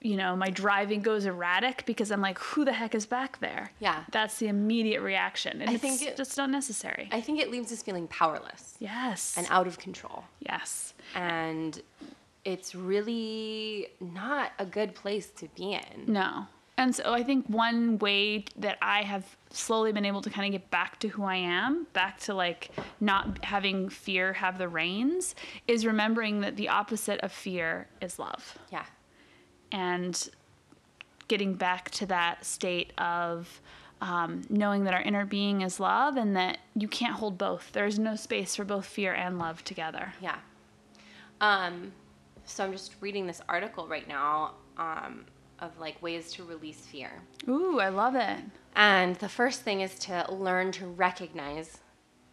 you 0.07 0.17
know, 0.17 0.37
my 0.37 0.51
driving 0.51 1.03
goes 1.03 1.27
erratic 1.27 1.85
because 1.87 2.11
I'm 2.11 2.21
like, 2.21 2.39
who 2.39 2.65
the 2.65 2.73
heck 2.73 2.95
is 2.95 3.07
back 3.07 3.41
there? 3.41 3.71
Yeah. 3.81 4.05
that's 4.13 4.39
the 4.39 4.49
immediate 4.49 5.01
reaction, 5.03 5.61
and 5.61 5.69
I 5.71 5.75
it's 5.75 5.83
think 5.83 6.03
it- 6.03 6.17
just 6.17 6.39
unnecessary. 6.39 7.09
I 7.13 7.21
think 7.21 7.41
it 7.41 7.51
leaves 7.51 7.73
us 7.73 7.83
feeling 7.83 8.07
powerless 8.09 8.75
yes, 8.79 9.35
and 9.37 9.47
out 9.51 9.67
of 9.67 9.79
control. 9.79 10.25
yes, 10.41 10.95
And 11.15 11.81
it's 12.45 12.75
really 12.75 13.89
not 14.01 14.53
a 14.59 14.65
good 14.67 14.95
place 14.95 15.27
to 15.41 15.49
be 15.57 15.73
in. 15.73 16.13
no. 16.13 16.47
And 16.79 16.95
so 16.95 17.15
I 17.15 17.23
think 17.23 17.47
one 17.47 17.99
way 18.01 18.45
that 18.59 18.77
I 18.83 19.01
have 19.01 19.25
slowly 19.49 19.93
been 19.93 20.05
able 20.05 20.21
to 20.21 20.29
kind 20.29 20.47
of 20.55 20.61
get 20.61 20.71
back 20.71 20.99
to 21.01 21.09
who 21.09 21.25
I 21.25 21.37
am, 21.37 21.87
back 21.95 22.21
to 22.21 22.35
like 22.35 22.71
not 23.01 23.43
having 23.43 23.89
fear 23.89 24.35
have 24.35 24.59
the 24.59 24.69
reins, 24.69 25.35
is 25.67 25.87
remembering 25.87 26.43
that 26.43 26.57
the 26.57 26.69
opposite 26.69 27.19
of 27.21 27.33
fear 27.33 27.89
is 28.03 28.19
love. 28.19 28.59
Yeah. 28.71 28.85
And 29.73 30.29
getting 31.29 31.55
back 31.55 31.91
to 31.91 32.07
that 32.07 32.45
state 32.45 32.93
of 32.99 33.61
um, 34.01 34.43
knowing 34.49 34.85
that 34.85 34.95
our 34.95 35.01
inner 35.03 35.25
being 35.25 35.63
is 35.63 35.81
love 35.81 36.17
and 36.17 36.37
that 36.37 36.59
you 36.75 36.89
can't 36.89 37.15
hold 37.15 37.39
both. 37.39 37.71
There's 37.73 37.99
no 37.99 38.15
space 38.15 38.57
for 38.57 38.65
both 38.65 38.87
fear 38.87 39.15
and 39.15 39.39
love 39.39 39.65
together. 39.65 40.13
Yeah. 40.21 40.37
Um, 41.41 41.93
so 42.45 42.65
I'm 42.65 42.73
just 42.73 42.95
reading 43.01 43.27
this 43.27 43.41
article 43.49 43.87
right 43.87 44.07
now 44.07 44.53
um, 44.77 45.25
of 45.61 45.79
like 45.79 46.01
ways 46.03 46.31
to 46.33 46.45
release 46.45 46.81
fear. 46.81 47.11
Ooh, 47.49 47.81
I 47.81 47.89
love 47.89 48.15
it. 48.15 48.39
And 48.75 49.17
the 49.17 49.29
first 49.29 49.63
thing 49.63 49.81
is 49.81 49.99
to 50.01 50.27
learn 50.31 50.73
to 50.73 50.87
recognize 50.87 51.79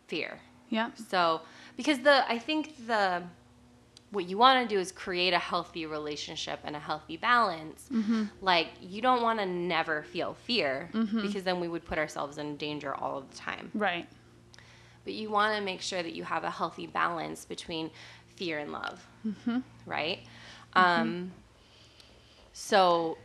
fear. 0.07 0.39
Yeah. 0.69 0.91
So, 1.09 1.41
because 1.77 1.99
the 1.99 2.29
I 2.29 2.37
think 2.37 2.87
the 2.87 3.23
what 4.13 4.29
you 4.29 4.37
want 4.37 4.67
to 4.67 4.73
do 4.75 4.79
is 4.79 4.91
create 4.91 5.33
a 5.33 5.39
healthy 5.39 5.85
relationship 5.87 6.59
and 6.63 6.75
a 6.75 6.79
healthy 6.79 7.17
balance. 7.17 7.89
Like 8.41 8.67
you 8.79 9.01
don't 9.01 9.23
want 9.23 9.39
to 9.39 9.45
never 9.45 10.03
feel 10.03 10.35
fear 10.45 10.89
because 11.23 11.43
then 11.43 11.59
we 11.59 11.67
would 11.67 11.83
put 11.83 11.97
ourselves 11.97 12.37
in 12.37 12.55
danger 12.57 12.93
all 12.93 13.17
of 13.17 13.29
the 13.29 13.35
time. 13.35 13.71
Right. 13.73 14.07
But 15.03 15.13
you 15.13 15.29
want 15.31 15.57
to 15.57 15.61
make 15.61 15.81
sure 15.81 16.01
that 16.03 16.13
you 16.13 16.23
have 16.23 16.43
a 16.43 16.49
healthy 16.51 16.87
balance 16.87 17.43
between 17.43 17.89
fear 18.35 18.59
and 18.59 18.71
love, 18.71 19.05
right? 19.85 20.19
Um, 20.73 21.31
so 22.53 23.17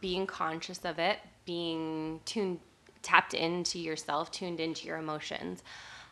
being 0.00 0.26
conscious 0.26 0.84
of 0.84 0.98
it, 0.98 1.18
being 1.46 2.20
tuned, 2.26 2.60
tapped 3.02 3.34
into 3.34 3.78
yourself, 3.78 4.30
tuned 4.30 4.60
into 4.60 4.86
your 4.86 4.98
emotions. 4.98 5.62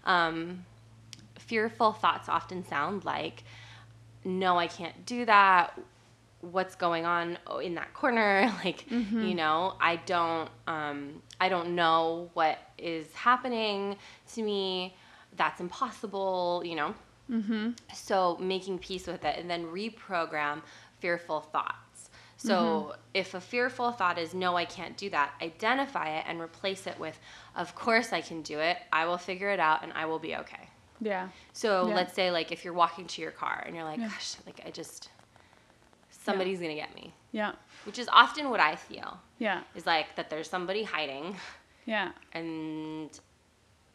Um, 0.05 0.64
fearful 1.50 1.92
thoughts 1.92 2.28
often 2.28 2.64
sound 2.64 3.04
like, 3.04 3.42
no, 4.25 4.57
I 4.57 4.69
can't 4.69 5.04
do 5.04 5.25
that. 5.25 5.76
What's 6.42 6.76
going 6.76 7.04
on 7.04 7.38
in 7.61 7.75
that 7.75 7.92
corner? 7.92 8.50
Like, 8.64 8.88
mm-hmm. 8.88 9.25
you 9.25 9.35
know, 9.35 9.75
I 9.80 9.97
don't, 9.97 10.49
um, 10.69 11.21
I 11.40 11.49
don't 11.49 11.75
know 11.75 12.30
what 12.35 12.59
is 12.78 13.12
happening 13.14 13.97
to 14.35 14.42
me. 14.42 14.95
That's 15.37 15.61
impossible, 15.61 16.62
you 16.64 16.76
know? 16.76 16.95
Mm-hmm. 17.28 17.71
So 17.95 18.38
making 18.38 18.78
peace 18.78 19.09
with 19.09 19.25
it 19.25 19.37
and 19.37 19.50
then 19.50 19.66
reprogram 19.66 20.62
fearful 21.00 21.40
thoughts. 21.40 22.11
So 22.37 22.54
mm-hmm. 22.54 23.00
if 23.12 23.35
a 23.35 23.40
fearful 23.40 23.90
thought 23.90 24.19
is 24.19 24.35
no, 24.35 24.57
I 24.57 24.66
can't 24.66 24.97
do 24.97 25.11
that, 25.11 25.33
identify 25.42 26.16
it 26.19 26.25
and 26.28 26.40
replace 26.40 26.87
it 26.87 26.99
with, 26.99 27.19
of 27.57 27.75
course 27.75 28.12
I 28.12 28.21
can 28.21 28.42
do 28.42 28.61
it. 28.61 28.78
I 28.92 29.04
will 29.07 29.19
figure 29.19 29.50
it 29.50 29.59
out 29.59 29.83
and 29.83 29.92
I 29.92 30.07
will 30.07 30.21
be 30.21 30.37
okay. 30.37 30.70
Yeah. 31.00 31.28
So 31.52 31.88
Yeah. 31.88 31.95
let's 31.95 32.14
say 32.14 32.30
like 32.30 32.52
if 32.52 32.64
you're 32.64 32.75
walking 32.75 33.07
to 33.07 33.23
your 33.23 33.30
car 33.30 33.62
and 33.66 33.75
you're 33.75 33.85
like, 33.85 33.99
Yeah. 33.99 34.09
gosh, 34.09 34.37
like 34.47 34.61
I 34.66 34.71
just 34.71 35.09
somebody's 36.11 36.61
gonna 36.61 36.75
get 36.75 36.95
me, 36.95 37.12
Yeah. 37.33 37.52
which 37.85 37.99
is 37.99 38.09
often 38.12 38.50
what 38.50 38.61
I 38.61 38.76
feel 38.76 39.19
Yeah. 39.38 39.62
is 39.75 39.87
like 39.87 40.14
that 40.16 40.28
there's 40.30 40.49
somebody 40.50 40.83
hiding 40.85 41.37
Yeah. 41.87 42.12
and 42.33 43.19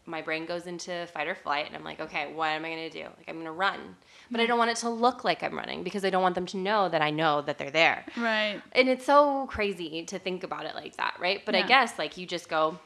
my 0.07 0.21
brain 0.21 0.45
goes 0.45 0.67
into 0.67 1.07
fight 1.07 1.27
or 1.27 1.33
flight 1.35 1.65
and 1.67 1.75
I'm 1.75 1.83
like, 1.83 2.00
okay, 2.00 2.31
what 2.33 2.47
am 2.50 2.63
I 2.65 2.69
gonna 2.69 2.89
do? 2.89 3.03
Like 3.17 3.27
I'm 3.27 3.38
gonna 3.38 3.51
run. 3.51 3.95
But 4.31 4.39
I 4.41 4.45
don't 4.47 4.57
want 4.57 4.71
it 4.71 4.77
to 4.77 4.89
look 4.89 5.24
like 5.24 5.43
I'm 5.43 5.55
running 5.57 5.83
because 5.83 6.03
I 6.05 6.09
don't 6.09 6.21
want 6.24 6.35
them 6.35 6.45
to 6.47 6.57
know 6.57 6.89
that 6.89 7.01
I 7.01 7.09
know 7.12 7.41
that 7.43 7.57
they're 7.57 7.71
there. 7.71 8.05
Right. 8.17 8.62
And 8.74 8.89
it's 8.89 9.05
so 9.05 9.45
crazy 9.47 10.03
to 10.05 10.17
think 10.19 10.43
about 10.43 10.65
it 10.65 10.75
like 10.75 10.97
that, 10.97 11.15
right? 11.19 11.43
But 11.45 11.55
I 11.55 11.62
guess 11.63 11.97
like 12.00 12.17
you 12.17 12.25
just 12.25 12.50
go, 12.50 12.79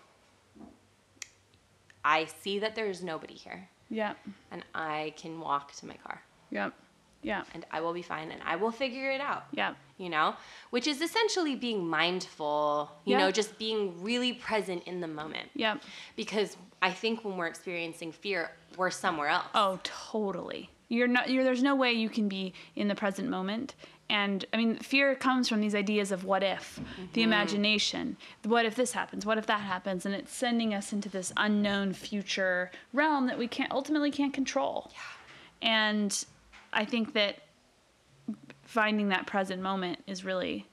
I 2.03 2.25
see 2.41 2.59
that 2.59 2.75
there's 2.75 3.03
nobody 3.03 3.33
here 3.35 3.69
Yeah. 3.89 4.13
and 4.51 4.63
I 4.75 5.13
can 5.17 5.39
walk 5.39 5.73
to 5.77 5.85
my 5.87 5.95
car 5.95 6.21
Yep. 6.51 6.73
Yeah. 7.21 7.43
and 7.53 7.65
I 7.71 7.81
will 7.81 7.93
be 7.93 8.01
fine 8.01 8.31
and 8.31 8.41
I 8.45 8.55
will 8.55 8.71
figure 8.71 9.11
it 9.11 9.19
out. 9.21 9.45
Yeah. 9.51 9.73
You 9.97 10.09
know, 10.09 10.35
which 10.69 10.87
is 10.87 11.01
essentially 11.01 11.55
being 11.55 11.87
mindful, 11.87 12.91
you 13.05 13.13
Yeah. 13.13 13.19
know, 13.19 13.31
just 13.31 13.57
being 13.59 14.01
really 14.01 14.33
present 14.33 14.83
in 14.85 15.01
the 15.01 15.07
moment. 15.07 15.49
Yep. 15.55 15.81
Because 16.15 16.55
I 16.81 16.91
think 16.91 17.25
when 17.25 17.35
we're 17.37 17.47
experiencing 17.47 18.11
fear, 18.13 18.51
we're 18.77 18.89
somewhere 18.91 19.27
else. 19.27 19.47
Oh, 19.53 19.79
totally. 19.83 20.69
You're 20.87 21.07
not. 21.07 21.29
You're. 21.29 21.43
There's 21.43 21.61
no 21.61 21.75
way 21.75 21.91
you 21.93 22.09
can 22.09 22.27
be 22.29 22.53
in 22.75 22.87
the 22.87 22.95
present 22.95 23.29
moment. 23.29 23.75
And 24.09 24.43
I 24.53 24.57
mean, 24.57 24.77
fear 24.77 25.13
comes 25.13 25.47
from 25.47 25.61
these 25.61 25.75
ideas 25.75 26.11
of 26.11 26.25
what 26.25 26.41
if, 26.41 26.75
the 26.75 26.81
mm-hmm. 26.81 27.19
imagination. 27.21 28.17
What 28.43 28.65
if 28.65 28.75
this 28.75 28.91
happens? 28.91 29.25
What 29.25 29.37
if 29.37 29.45
that 29.45 29.61
happens? 29.61 30.05
And 30.05 30.15
it's 30.15 30.33
sending 30.33 30.73
us 30.73 30.91
into 30.91 31.09
this 31.09 31.31
unknown 31.37 31.93
future 31.93 32.71
realm 32.91 33.27
that 33.27 33.37
we 33.37 33.47
can't 33.47 33.71
ultimately 33.71 34.09
can't 34.09 34.33
control. 34.33 34.91
And 35.61 36.25
I 36.73 36.85
think 36.85 37.13
that 37.13 37.39
finding 38.63 39.09
that 39.09 39.27
present 39.27 39.61
moment 39.61 40.03
is 40.07 40.25
really 40.25 40.65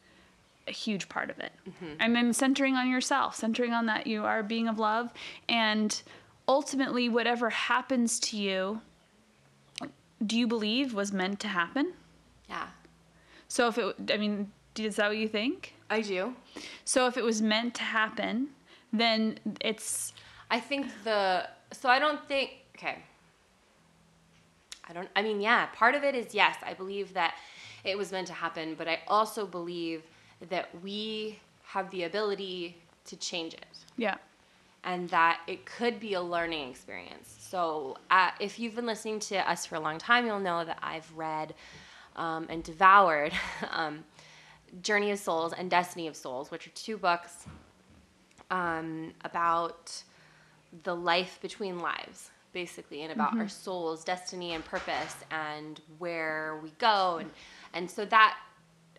a 0.69 0.73
huge 0.73 1.09
part 1.09 1.31
of 1.31 1.39
it. 1.39 1.53
Mm-hmm. 1.69 1.95
And 2.01 2.17
then 2.17 2.33
centering 2.33 2.75
on 2.75 2.89
yourself, 2.89 3.37
centering 3.37 3.73
on 3.73 3.87
that 3.87 4.07
you 4.07 4.25
are 4.25 4.41
a 4.41 4.45
being 4.45 4.69
of 4.69 4.79
love, 4.79 5.13
and 5.49 6.03
ultimately, 6.49 7.09
whatever 7.09 7.51
happens 7.51 8.19
to 8.21 8.37
you, 8.37 8.81
do 10.25 10.39
you 10.39 10.47
believe 10.47 10.95
was 10.95 11.13
meant 11.13 11.41
to 11.41 11.49
happen? 11.49 11.93
So 13.57 13.69
if 13.69 13.79
it, 13.79 14.11
I 14.13 14.19
mean, 14.19 14.53
is 14.79 14.97
that 14.97 15.09
what 15.09 15.17
you 15.17 15.29
think? 15.29 15.73
I 15.89 16.03
do. 16.03 16.37
So 16.85 17.07
if 17.07 17.17
it 17.17 17.25
was 17.25 17.41
meant 17.41 17.75
to 17.77 17.83
happen, 17.85 18.49
then 18.93 19.39
it's 19.63 20.13
I 20.51 20.61
think 20.61 20.89
the 21.05 21.49
so 21.73 21.89
I 21.89 21.99
don't 21.99 22.23
think 22.29 22.51
okay. 22.77 22.99
I 24.87 24.93
don't 24.93 25.09
I 25.17 25.23
mean 25.23 25.41
yeah, 25.41 25.69
part 25.73 25.95
of 25.95 26.05
it 26.05 26.15
is 26.15 26.35
yes, 26.35 26.57
I 26.63 26.75
believe 26.75 27.15
that 27.15 27.37
it 27.83 27.97
was 27.97 28.13
meant 28.13 28.27
to 28.27 28.35
happen, 28.35 28.75
but 28.77 28.89
I 28.89 28.99
also 29.09 29.47
believe 29.47 30.03
that 30.51 30.69
we 30.83 31.39
have 31.63 31.91
the 31.91 32.03
ability 32.03 32.77
to 33.07 33.17
change 33.17 33.55
it 33.55 33.77
yeah, 33.97 34.17
and 34.85 35.09
that 35.09 35.41
it 35.47 35.65
could 35.65 35.99
be 35.99 36.13
a 36.13 36.21
learning 36.21 36.69
experience. 36.69 37.35
So, 37.39 37.97
uh, 38.11 38.33
if 38.39 38.59
you've 38.59 38.77
been 38.77 38.85
listening 38.85 39.19
to 39.31 39.51
us 39.51 39.65
for 39.65 39.77
a 39.77 39.81
long 39.81 39.97
time, 39.97 40.27
you'll 40.27 40.41
know 40.41 40.63
that 40.63 40.79
I've 40.83 41.11
read 41.17 41.55
um, 42.17 42.47
and 42.49 42.63
devoured 42.63 43.33
um, 43.71 44.05
Journey 44.83 45.11
of 45.13 45.19
Souls 45.19 45.53
and 45.53 45.71
Destiny 45.71 46.07
of 46.09 46.17
Souls, 46.17 46.51
which 46.51 46.67
are 46.67 46.71
two 46.71 46.97
books 46.99 47.47
um, 48.51 49.13
about 49.25 50.03
the 50.83 50.95
life 50.95 51.39
between 51.41 51.79
lives, 51.79 52.31
basically 52.53 53.03
and 53.03 53.13
about 53.13 53.37
our 53.39 53.49
soul's 53.49 54.03
destiny 54.05 54.53
and 54.55 54.65
purpose 54.65 55.15
and 55.31 55.81
where 55.99 56.59
we 56.63 56.71
go. 56.79 57.19
And 57.21 57.31
and 57.75 57.91
so 57.91 58.05
that 58.07 58.37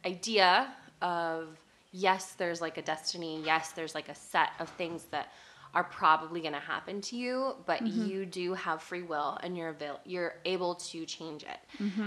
idea 0.05 0.74
of 1.01 1.57
yes 1.91 2.33
there's 2.33 2.62
like 2.62 2.77
a 2.77 2.81
destiny 2.81 3.41
yes 3.43 3.71
there's 3.71 3.95
like 3.95 4.09
a 4.09 4.15
set 4.15 4.50
of 4.59 4.69
things 4.69 5.05
that 5.12 5.31
are 5.74 5.83
probably 5.86 6.41
going 6.41 6.53
to 6.53 6.59
happen 6.59 7.01
to 7.01 7.15
you 7.15 7.55
but 7.65 7.81
you 7.86 8.25
do 8.25 8.53
have 8.53 8.81
free 8.81 9.01
will 9.01 9.38
and 9.41 9.57
you're 9.57 9.69
avail- 9.69 10.00
you're 10.05 10.36
able 10.45 10.75
to 10.75 11.05
change 11.05 11.43
it. 11.43 11.59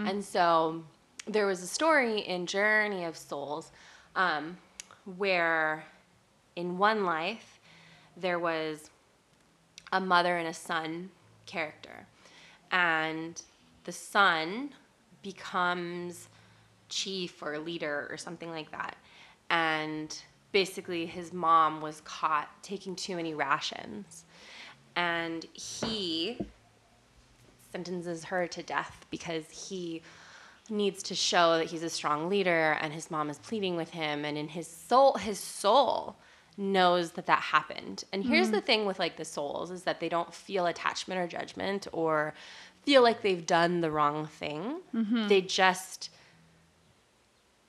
And 0.09 0.25
so 0.25 0.85
there 1.27 1.47
was 1.47 1.63
a 1.63 1.67
story 1.67 2.21
in 2.21 2.47
journey 2.47 3.05
of 3.05 3.17
souls 3.17 3.73
um, 4.17 4.57
where 5.17 5.85
in 6.57 6.79
one 6.79 7.05
life 7.05 7.61
there 8.17 8.39
was 8.39 8.91
a 9.93 10.01
mother 10.01 10.37
and 10.37 10.49
a 10.49 10.55
son 10.55 11.11
character. 11.47 12.07
And 12.71 13.41
the 13.85 13.93
son 13.93 14.71
becomes 15.23 16.29
chief 16.89 17.43
or 17.43 17.59
leader 17.59 18.07
or 18.11 18.17
something 18.17 18.51
like 18.51 18.71
that. 18.71 18.97
And 19.51 20.17
basically, 20.53 21.07
his 21.07 21.33
mom 21.33 21.81
was 21.81 22.01
caught 22.03 22.49
taking 22.63 22.95
too 22.95 23.17
many 23.17 23.35
rations. 23.35 24.25
And 24.97 25.45
he 25.55 26.39
sentences 27.73 28.25
her 28.25 28.47
to 28.49 28.63
death 28.63 29.07
because 29.11 29.49
he 29.51 30.03
needs 30.71 31.03
to 31.05 31.15
show 31.15 31.59
that 31.59 31.67
he's 31.67 31.83
a 31.83 31.91
strong 31.91 32.29
leader 32.29 32.79
and 32.81 32.93
his 32.93 33.11
mom 33.11 33.31
is 33.31 33.39
pleading 33.39 33.77
with 33.77 33.91
him 33.91 34.25
and 34.25 34.39
in 34.39 34.49
his 34.49 34.67
soul 34.67 35.15
his 35.15 35.39
soul 35.39 36.17
knows 36.57 37.13
that 37.13 37.27
that 37.27 37.41
happened. 37.41 38.05
And 38.13 38.25
here's 38.25 38.49
mm-hmm. 38.49 38.57
the 38.57 38.61
thing 38.61 38.87
with 38.87 38.99
like 38.99 39.17
the 39.17 39.25
souls 39.25 39.71
is 39.71 39.85
that 39.85 40.01
they 40.01 40.09
don't 40.09 40.33
feel 40.33 40.67
attachment 40.67 41.21
or 41.21 41.27
judgment 41.27 41.89
or 41.93 42.35
feel 42.85 43.03
like 43.03 43.23
they've 43.23 43.47
done 43.47 43.81
the 43.81 43.91
wrong 43.91 44.27
thing. 44.27 44.81
Mm-hmm. 44.95 45.29
They 45.29 45.41
just 45.41 46.11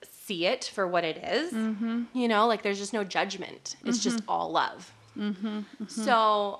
see 0.09 0.45
it 0.45 0.69
for 0.73 0.87
what 0.87 1.03
it 1.03 1.17
is. 1.17 1.53
Mm-hmm. 1.53 2.03
you 2.13 2.27
know 2.27 2.47
like 2.47 2.63
there's 2.63 2.79
just 2.79 2.93
no 2.93 3.03
judgment. 3.03 3.75
It's 3.85 3.99
just 3.99 4.21
all 4.27 4.51
love. 4.51 4.91
So 5.87 6.59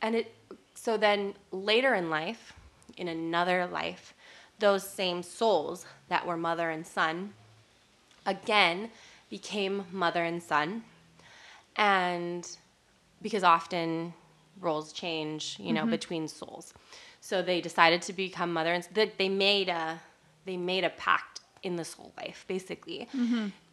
and 0.00 0.14
it 0.14 0.34
so 0.74 0.96
then 0.96 1.34
later 1.50 1.94
in 1.94 2.10
life 2.10 2.52
in 2.96 3.08
another 3.08 3.66
life 3.66 4.14
those 4.62 4.88
same 4.88 5.22
souls 5.22 5.84
that 6.08 6.24
were 6.26 6.36
mother 6.36 6.70
and 6.70 6.86
son 6.86 7.34
again 8.24 8.90
became 9.28 9.84
mother 9.90 10.22
and 10.22 10.40
son. 10.42 10.84
And 11.76 12.48
because 13.20 13.42
often 13.42 14.14
roles 14.60 14.92
change 14.92 15.56
you 15.58 15.72
know 15.72 15.84
between 15.98 16.28
souls. 16.28 16.72
So 17.20 17.42
they 17.42 17.60
decided 17.60 18.00
to 18.02 18.12
become 18.12 18.52
mother 18.52 18.72
and 18.72 18.86
they, 19.18 19.28
made 19.28 19.68
a 19.68 20.00
they 20.44 20.56
made 20.56 20.84
a 20.84 20.90
pact 20.90 21.40
in 21.62 21.76
the 21.76 21.84
soul 21.84 22.12
life 22.16 22.44
basically 22.48 23.08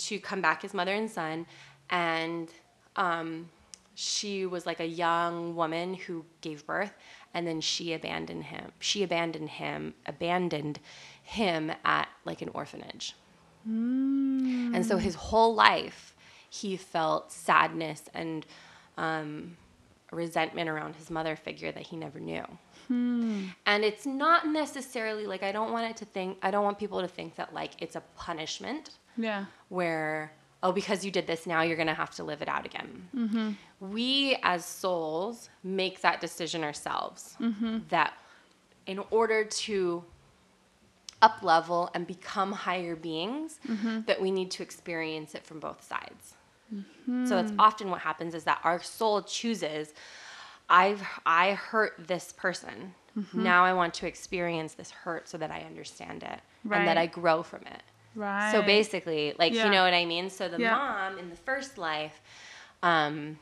to 0.08 0.19
come 0.19 0.41
back 0.41 0.63
as 0.65 0.74
mother 0.74 0.93
and 0.93 1.10
son. 1.10 1.46
And 1.89 2.50
um, 2.96 3.50
she 3.96 4.46
was 4.46 4.65
like 4.65 4.79
a 4.79 4.86
young 5.05 5.55
woman 5.55 5.93
who 5.93 6.25
gave 6.41 6.65
birth 6.65 6.93
and 7.33 7.45
then 7.48 7.62
she 7.62 7.93
abandoned 7.93 8.45
him 8.45 8.71
she 8.79 9.03
abandoned 9.03 9.50
him 9.50 9.93
abandoned 10.05 10.79
him 11.29 11.71
at 11.86 12.07
like 12.25 12.41
an 12.41 12.50
orphanage. 12.53 13.15
Mm. 13.69 14.75
And 14.75 14.86
so 14.86 14.98
his 14.98 15.15
whole 15.15 15.53
life 15.53 16.15
he 16.50 16.75
felt 16.75 17.31
sadness 17.31 18.01
and 18.15 18.45
um, 18.98 19.55
resentment 20.12 20.69
around 20.69 20.95
his 20.95 21.12
mother 21.12 21.36
figure 21.36 21.71
that 21.71 21.83
he 21.83 21.95
never 21.95 22.19
knew. 22.19 22.43
Hmm. 22.88 23.45
And 23.67 23.83
it's 23.83 24.07
not 24.07 24.48
necessarily 24.48 25.27
like 25.27 25.44
i 25.44 25.51
don't 25.51 25.72
want 25.72 25.92
it 25.92 25.98
to 25.98 26.05
think 26.05 26.39
i 26.42 26.50
don't 26.50 26.63
want 26.63 26.79
people 26.79 27.01
to 27.01 27.07
think 27.07 27.35
that 27.35 27.53
like 27.53 27.74
it's 27.79 27.96
a 27.96 28.01
punishment 28.15 28.98
Yeah. 29.15 29.46
where 29.68 30.31
oh 30.63 30.72
because 30.72 31.05
you 31.05 31.11
did 31.11 31.27
this 31.27 31.46
now 31.46 31.61
you're 31.61 31.77
to 31.85 31.94
have 31.94 32.09
to 32.15 32.24
live 32.24 32.42
it 32.42 32.48
out 32.48 32.65
again 32.65 33.07
mm-hmm. 33.15 33.51
We 33.79 34.37
as 34.44 34.65
souls 34.65 35.50
make 35.63 36.01
that 36.01 36.20
decision 36.22 36.63
ourselves. 36.63 37.35
Mm-hmm. 37.39 37.79
That 37.89 38.13
in 38.85 39.00
order 39.11 39.44
to 39.44 40.03
up 41.22 41.44
level 41.44 41.89
and 41.94 42.07
become 42.07 42.51
higher 42.51 42.96
beings 42.96 43.59
mm-hmm. 43.68 44.01
that 44.07 44.22
we 44.22 44.31
need 44.31 44.50
to 44.51 44.63
experience 44.63 45.35
it 45.35 45.46
from 45.46 45.59
both 45.59 45.83
sides. 45.83 46.35
Mm-hmm. 46.74 47.25
So 47.25 47.35
that's 47.35 47.51
often 47.59 47.89
what 47.89 48.01
happens 48.01 48.33
is 48.33 48.44
that 48.46 48.59
our 48.63 48.81
soul 48.81 49.22
chooses 49.24 49.94
i've 50.70 51.01
i 51.25 51.53
hurt 51.53 51.94
this 52.07 52.31
person. 52.33 52.94
Now 53.33 53.65
i 53.65 53.74
want 53.74 53.94
to 53.96 54.07
experience 54.07 54.75
this 54.75 54.92
hurt 54.92 55.27
so 55.27 55.37
that 55.39 55.51
i 55.51 55.61
understand 55.61 56.24
it 56.24 56.39
and 56.72 56.87
that 56.87 56.98
i 56.98 57.05
grow 57.05 57.44
from 57.44 57.63
it. 57.63 57.83
Right. 58.15 58.51
so 58.51 58.61
basically, 58.61 59.33
like 59.37 59.53
Yeah. 59.53 59.65
you 59.65 59.72
know 59.72 59.83
what 59.83 59.94
I 59.94 60.05
mean. 60.05 60.29
So 60.29 60.48
the 60.48 60.59
Yeah. 60.59 60.75
mom 60.75 61.20
in 61.20 61.29
the 61.29 61.35
first 61.35 61.77
life 61.77 62.22
um, 62.81 63.37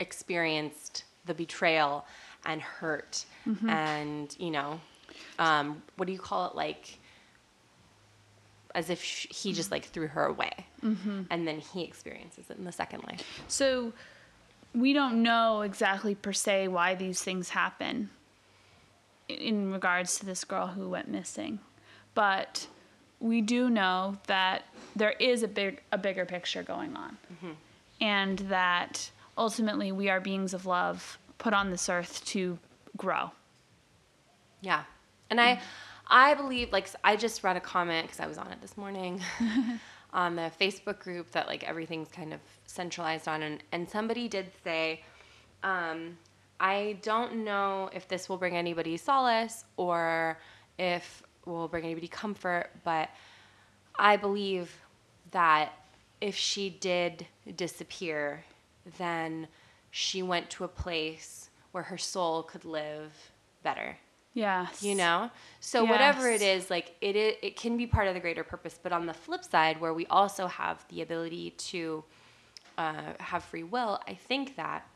experienced 0.00 1.04
the 1.26 1.34
betrayal 1.34 2.04
and 2.46 2.60
hurt, 2.60 3.24
Mm-hmm. 3.46 3.68
and 3.68 4.36
you 4.38 4.50
know, 4.50 4.80
um, 5.38 5.82
what 5.96 6.06
do 6.06 6.12
you 6.12 6.18
call 6.18 6.46
it? 6.48 6.54
Like 6.54 6.98
as 8.74 8.88
if 8.90 9.02
sh- 9.02 9.26
he 9.30 9.52
just 9.52 9.70
like 9.70 9.84
threw 9.84 10.06
her 10.08 10.24
away, 10.26 10.52
Mm-hmm. 10.84 11.22
and 11.30 11.46
then 11.46 11.58
he 11.60 11.82
experiences 11.84 12.50
it 12.50 12.56
in 12.58 12.64
the 12.64 12.72
second 12.72 13.04
life. 13.06 13.22
So 13.48 13.92
we 14.74 14.92
don't 14.92 15.22
know 15.22 15.62
exactly 15.62 16.14
per 16.14 16.32
se 16.32 16.68
why 16.68 16.94
these 16.94 17.20
things 17.22 17.50
happen 17.50 18.10
in 19.28 19.72
regards 19.72 20.18
to 20.20 20.26
this 20.26 20.44
girl 20.44 20.68
who 20.68 20.88
went 20.88 21.08
missing. 21.08 21.58
But 22.14 22.66
we 23.20 23.40
do 23.42 23.68
know 23.68 24.16
that 24.26 24.62
there 24.96 25.12
is 25.12 25.42
a 25.42 25.48
big 25.48 25.82
a 25.92 25.98
bigger 25.98 26.24
picture 26.24 26.62
going 26.62 26.96
on. 26.96 27.16
And 28.00 28.38
that 28.48 29.10
ultimately 29.36 29.92
we 29.92 30.08
are 30.08 30.20
beings 30.20 30.54
of 30.54 30.66
love 30.66 31.18
put 31.38 31.54
on 31.54 31.70
this 31.70 31.88
earth 31.88 32.24
to 32.26 32.58
grow. 32.96 33.30
Yeah. 34.60 34.84
And 35.30 35.40
I 35.40 35.60
I 36.06 36.34
believe 36.34 36.72
like 36.72 36.88
I 37.04 37.16
just 37.16 37.42
read 37.44 37.56
a 37.56 37.60
comment 37.60 38.08
cuz 38.08 38.20
I 38.20 38.26
was 38.26 38.38
on 38.38 38.50
it 38.52 38.60
this 38.60 38.76
morning 38.76 39.22
on 40.12 40.36
the 40.36 40.50
Facebook 40.60 40.98
group 40.98 41.30
that 41.30 41.46
like 41.46 41.64
everything's 41.64 42.10
kind 42.10 42.34
of 42.34 42.40
centralized 42.66 43.28
on 43.28 43.42
and 43.42 43.62
and 43.72 43.88
somebody 43.88 44.28
did 44.28 44.52
say 44.64 45.02
um 45.62 46.18
I 46.60 46.98
don't 47.00 47.44
know 47.44 47.88
if 47.92 48.06
this 48.06 48.28
will 48.28 48.36
bring 48.36 48.54
anybody 48.54 48.98
solace 48.98 49.64
or 49.78 50.38
if 50.78 51.22
will 51.46 51.68
bring 51.68 51.84
anybody 51.84 52.06
comfort, 52.06 52.70
but 52.84 53.08
I 53.98 54.16
believe 54.16 54.70
that 55.30 55.72
if 56.20 56.36
she 56.36 56.68
did 56.68 57.26
disappear, 57.56 58.44
then 58.98 59.48
she 59.90 60.22
went 60.22 60.50
to 60.50 60.64
a 60.64 60.68
place 60.68 61.50
where 61.72 61.84
her 61.84 61.98
soul 61.98 62.42
could 62.42 62.64
live 62.64 63.12
better. 63.62 63.96
Yes. 64.32 64.82
you 64.82 64.94
know? 64.94 65.30
So 65.58 65.84
whatever 65.84 66.30
it 66.30 66.40
is, 66.40 66.70
like 66.70 66.94
it, 67.00 67.16
it 67.16 67.38
it 67.42 67.56
can 67.56 67.76
be 67.76 67.86
part 67.86 68.06
of 68.06 68.14
the 68.14 68.20
greater 68.20 68.44
purpose 68.44 68.78
but 68.80 68.92
on 68.92 69.06
the 69.06 69.14
flip 69.14 69.44
side 69.44 69.80
where 69.80 69.92
we 69.92 70.06
also 70.06 70.46
have 70.46 70.84
the 70.88 71.02
ability 71.02 71.50
to 71.50 72.04
uh, 72.78 73.12
have 73.18 73.44
free 73.44 73.62
will 73.62 74.00
i 74.06 74.14
think 74.14 74.56
that 74.56 74.86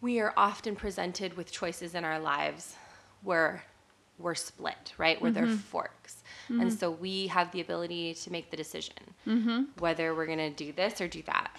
we 0.00 0.18
are 0.18 0.32
often 0.36 0.74
presented 0.74 1.36
with 1.36 1.50
choices 1.52 1.94
in 1.94 2.04
our 2.04 2.18
lives 2.18 2.74
where 3.22 3.62
we're 4.18 4.34
split 4.34 4.94
right 4.98 5.20
where 5.20 5.30
they're 5.30 5.44
mm-hmm. 5.44 5.56
forks. 5.56 6.22
Mm-hmm. 6.48 6.62
And 6.62 6.72
so 6.72 6.90
we 6.90 7.26
have 7.26 7.52
the 7.52 7.60
ability 7.60 8.14
to 8.14 8.32
make 8.32 8.50
the 8.50 8.56
decision 8.56 8.96
mm-hmm. 9.26 9.64
whether 9.78 10.14
we're 10.14 10.26
going 10.26 10.38
to 10.38 10.50
do 10.50 10.72
this 10.72 11.00
or 11.00 11.08
do 11.08 11.22
that. 11.22 11.50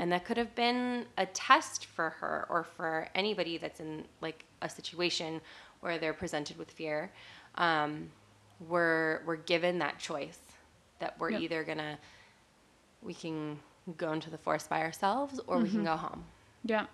And 0.00 0.12
that 0.12 0.24
could 0.24 0.36
have 0.36 0.54
been 0.54 1.06
a 1.16 1.26
test 1.26 1.86
for 1.86 2.10
her 2.10 2.46
or 2.50 2.64
for 2.64 3.08
anybody 3.14 3.56
that's 3.56 3.80
in 3.80 4.04
like 4.20 4.44
a 4.60 4.68
situation 4.68 5.40
where 5.80 5.98
they're 5.98 6.12
presented 6.12 6.58
with 6.58 6.70
fear 6.70 7.10
um, 7.56 8.10
we're 8.68 9.20
we're 9.26 9.36
given 9.36 9.78
that 9.78 9.98
choice 9.98 10.38
that 10.98 11.18
we're 11.18 11.30
Yep. 11.30 11.40
either 11.42 11.64
gonna 11.64 11.98
we 13.02 13.14
can 13.14 13.58
go 13.96 14.12
into 14.12 14.30
the 14.30 14.38
forest 14.38 14.68
by 14.70 14.80
ourselves 14.82 15.40
or 15.46 15.58
we 15.58 15.68
can 15.68 15.84
go 15.84 15.96
home. 15.96 16.24
Yeah. 16.64 16.86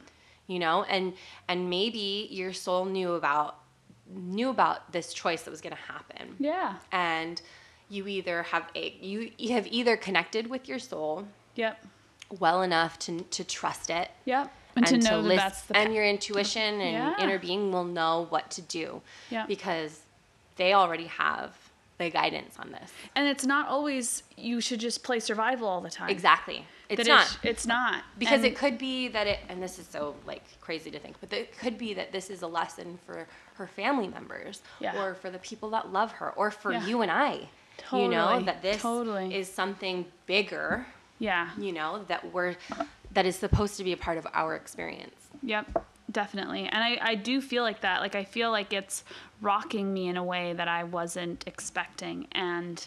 you 0.47 0.59
know 0.59 0.85
and 0.85 1.13
and 1.47 1.69
maybe 1.69 2.29
your 2.31 2.53
soul 2.53 2.87
knew 2.87 3.13
about 3.13 3.59
knew 4.15 4.49
about 4.51 4.91
this 4.93 5.13
choice 5.13 5.43
that 5.43 5.51
was 5.51 5.61
going 5.61 5.75
to 5.75 5.83
happen 5.83 6.35
Yeah. 6.39 6.77
and 6.93 7.41
you 7.91 8.07
either 8.07 8.43
have 8.45 8.65
a 8.75 8.95
you, 9.01 9.31
you 9.39 9.53
have 9.53 9.67
either 9.69 9.97
connected 9.97 10.49
with 10.49 10.69
your 10.69 10.79
soul 10.79 11.27
Yep. 11.57 11.85
well 12.39 12.63
enough 12.63 12.99
to 13.01 13.21
to 13.23 13.45
trust 13.45 13.91
it 13.91 14.11
Yep. 14.25 14.53
And, 14.77 14.87
to 14.87 14.97
know 14.99 15.23
that 15.23 15.29
lis- 15.29 15.41
that's 15.41 15.63
the 15.63 15.77
and 15.77 15.95
your 15.95 16.05
intuition 16.05 16.81
and 16.81 16.93
Yeah. 16.93 17.15
inner 17.23 17.39
being 17.39 17.73
will 17.73 17.85
know 17.85 18.27
what 18.31 18.51
to 18.53 18.63
do 18.63 19.03
Yeah. 19.31 19.45
because 19.47 20.01
they 20.57 20.73
already 20.75 21.07
have 21.07 21.55
the 21.99 22.11
guidance 22.11 22.57
on 22.59 22.71
this 22.71 22.93
and 23.17 23.27
it's 23.27 23.45
not 23.45 23.69
always 23.69 24.23
you 24.37 24.61
should 24.61 24.79
just 24.81 25.03
play 25.03 25.19
survival 25.21 25.67
all 25.69 25.81
the 25.81 25.91
time. 25.91 26.09
exactly 26.11 26.65
It's 26.89 27.03
that 27.03 27.09
not. 27.09 27.27
It's, 27.27 27.39
it's 27.45 27.67
not 27.67 28.03
because 28.19 28.37
And- 28.39 28.47
it 28.47 28.57
could 28.57 28.79
be 28.79 29.09
that 29.09 29.27
it 29.27 29.41
and 29.49 29.63
this 29.63 29.79
is 29.79 29.87
so 29.87 30.15
like 30.27 30.43
crazy 30.61 30.91
to 30.91 30.99
think 30.99 31.17
but 31.21 31.33
it 31.33 31.57
could 31.59 31.77
be 31.77 31.93
that 31.95 32.13
this 32.13 32.31
is 32.31 32.43
a 32.43 32.47
lesson 32.47 32.99
for 33.05 33.27
her 33.55 33.67
family 33.67 34.09
members 34.09 34.63
Yeah. 34.81 35.01
or 35.03 35.15
for 35.15 35.29
the 35.31 35.39
people 35.39 35.69
that 35.71 35.93
love 35.93 36.13
her 36.13 36.31
or 36.31 36.51
for 36.51 36.73
Yeah. 36.73 36.87
you 36.87 37.03
and 37.03 37.11
i 37.11 37.49
Totally. 37.77 38.03
you 38.05 38.09
know 38.11 38.41
that 38.41 38.63
this 38.63 38.81
totally. 38.83 39.35
is 39.35 39.53
something 39.53 40.07
bigger 40.27 40.87
yeah. 41.19 41.51
you 41.59 41.73
know 41.73 42.05
that 42.09 42.33
we're 42.33 42.57
that 43.13 43.27
is 43.27 43.37
supposed 43.37 43.77
to 43.77 43.85
be 43.85 43.93
a 43.93 43.97
part 43.97 44.17
of 44.19 44.27
our 44.33 44.55
experience 44.57 45.15
Yep, 45.43 45.85
definitely. 46.11 46.65
And 46.67 46.83
I, 46.83 46.99
I 47.01 47.15
do 47.15 47.41
feel 47.41 47.63
like 47.63 47.83
that. 47.83 48.01
Like, 48.01 48.17
I 48.17 48.25
feel 48.25 48.51
like 48.51 48.73
it's 48.73 49.05
rocking 49.41 49.95
me 49.95 50.09
in 50.09 50.17
a 50.17 50.25
way 50.25 50.53
that 50.53 50.67
I 50.67 50.83
wasn't 50.83 51.45
expecting. 51.47 52.27
And 52.33 52.85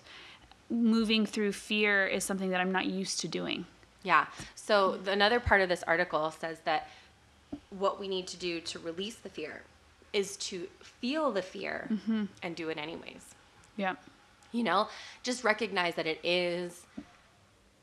moving 0.69 1.25
through 1.25 1.53
fear 1.53 2.05
is 2.07 2.25
something 2.25 2.49
that 2.49 2.59
I'm 2.59 2.73
not 2.73 2.87
used 2.87 3.21
to 3.21 3.29
doing. 3.29 3.65
Yeah. 4.03 4.25
So 4.55 4.97
the, 4.97 5.11
another 5.11 5.39
part 5.39 5.61
of 5.61 5.69
this 5.69 5.83
article 5.83 6.31
says 6.31 6.59
that 6.65 6.89
what 7.69 7.99
we 7.99 8.07
need 8.07 8.27
to 8.27 8.37
do 8.37 8.61
to 8.61 8.79
release 8.79 9.15
the 9.15 9.29
fear 9.29 9.63
is 10.13 10.37
to 10.37 10.67
feel 10.81 11.31
the 11.31 11.41
fear 11.41 11.87
mm-hmm. 11.91 12.25
and 12.43 12.55
do 12.55 12.69
it 12.69 12.77
anyways. 12.77 13.25
Yeah. 13.77 13.95
you 14.51 14.63
know 14.63 14.89
just 15.23 15.43
recognize 15.43 15.95
that 15.95 16.05
it 16.05 16.19
is 16.23 16.85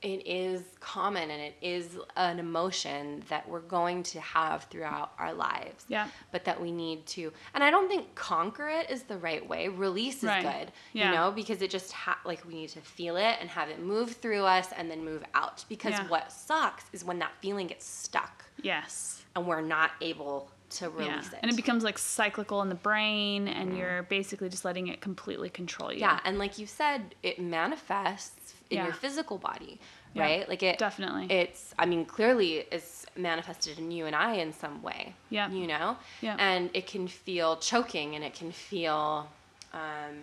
it 0.00 0.24
is 0.26 0.62
common 0.78 1.28
and 1.30 1.42
it 1.42 1.54
is 1.60 1.98
an 2.16 2.38
emotion 2.38 3.22
that 3.28 3.48
we're 3.48 3.58
going 3.60 4.02
to 4.04 4.20
have 4.20 4.62
throughout 4.64 5.10
our 5.18 5.32
lives 5.34 5.84
Yeah. 5.88 6.06
but 6.30 6.44
that 6.44 6.60
we 6.60 6.70
need 6.70 7.04
to 7.06 7.32
and 7.54 7.64
i 7.64 7.70
don't 7.70 7.88
think 7.88 8.14
conquer 8.14 8.68
it 8.68 8.90
is 8.90 9.02
the 9.02 9.18
right 9.18 9.46
way 9.48 9.66
release 9.68 10.18
is 10.18 10.24
Right. 10.24 10.42
good 10.42 10.72
Yeah. 10.92 11.10
you 11.10 11.14
know 11.16 11.30
because 11.32 11.62
it 11.62 11.70
just 11.70 11.90
ha- 11.92 12.20
like 12.24 12.46
we 12.46 12.54
need 12.54 12.68
to 12.70 12.80
feel 12.80 13.16
it 13.16 13.36
and 13.40 13.50
have 13.50 13.68
it 13.70 13.80
move 13.82 14.12
through 14.12 14.44
us 14.44 14.68
and 14.76 14.88
then 14.90 15.04
move 15.04 15.24
out 15.34 15.64
because 15.68 15.92
Yeah. 15.94 16.06
what 16.08 16.30
sucks 16.30 16.84
is 16.92 17.04
when 17.04 17.18
that 17.18 17.32
feeling 17.40 17.66
gets 17.66 17.84
stuck 17.84 18.44
Yes. 18.62 19.24
and 19.34 19.46
we're 19.48 19.60
not 19.62 19.90
able 20.00 20.50
to 20.70 20.90
release 20.90 21.08
Yeah. 21.08 21.32
it. 21.32 21.38
And 21.42 21.50
it 21.50 21.56
becomes 21.56 21.82
like 21.82 21.96
cyclical 21.96 22.60
in 22.60 22.68
the 22.68 22.74
brain, 22.74 23.48
and 23.48 23.74
you're 23.74 24.02
basically 24.02 24.50
just 24.50 24.66
letting 24.66 24.88
it 24.88 25.00
completely 25.00 25.48
control 25.48 25.90
you. 25.90 26.00
Yeah, 26.00 26.20
and 26.24 26.38
like 26.38 26.58
you 26.58 26.66
said, 26.66 27.14
it 27.22 27.40
manifests 27.40 28.52
in 28.70 28.76
Yeah. 28.78 28.84
your 28.84 28.92
physical 28.92 29.38
body, 29.38 29.78
Yeah, 30.14 30.22
right? 30.22 30.48
Like 30.48 30.62
it 30.62 30.78
definitely. 30.78 31.26
It's 31.30 31.74
I 31.78 31.86
mean, 31.86 32.04
clearly 32.04 32.66
it's 32.70 33.06
manifested 33.16 33.78
in 33.78 33.90
you 33.90 34.06
and 34.06 34.14
I 34.14 34.34
in 34.34 34.52
some 34.52 34.82
way. 34.82 35.14
Yeah. 35.30 35.50
You 35.50 35.66
know? 35.66 35.96
Yeah. 36.20 36.36
And 36.38 36.70
it 36.74 36.86
can 36.86 37.08
feel 37.08 37.56
choking 37.56 38.14
and 38.14 38.24
it 38.24 38.34
can 38.34 38.52
feel 38.52 39.28
um 39.72 40.18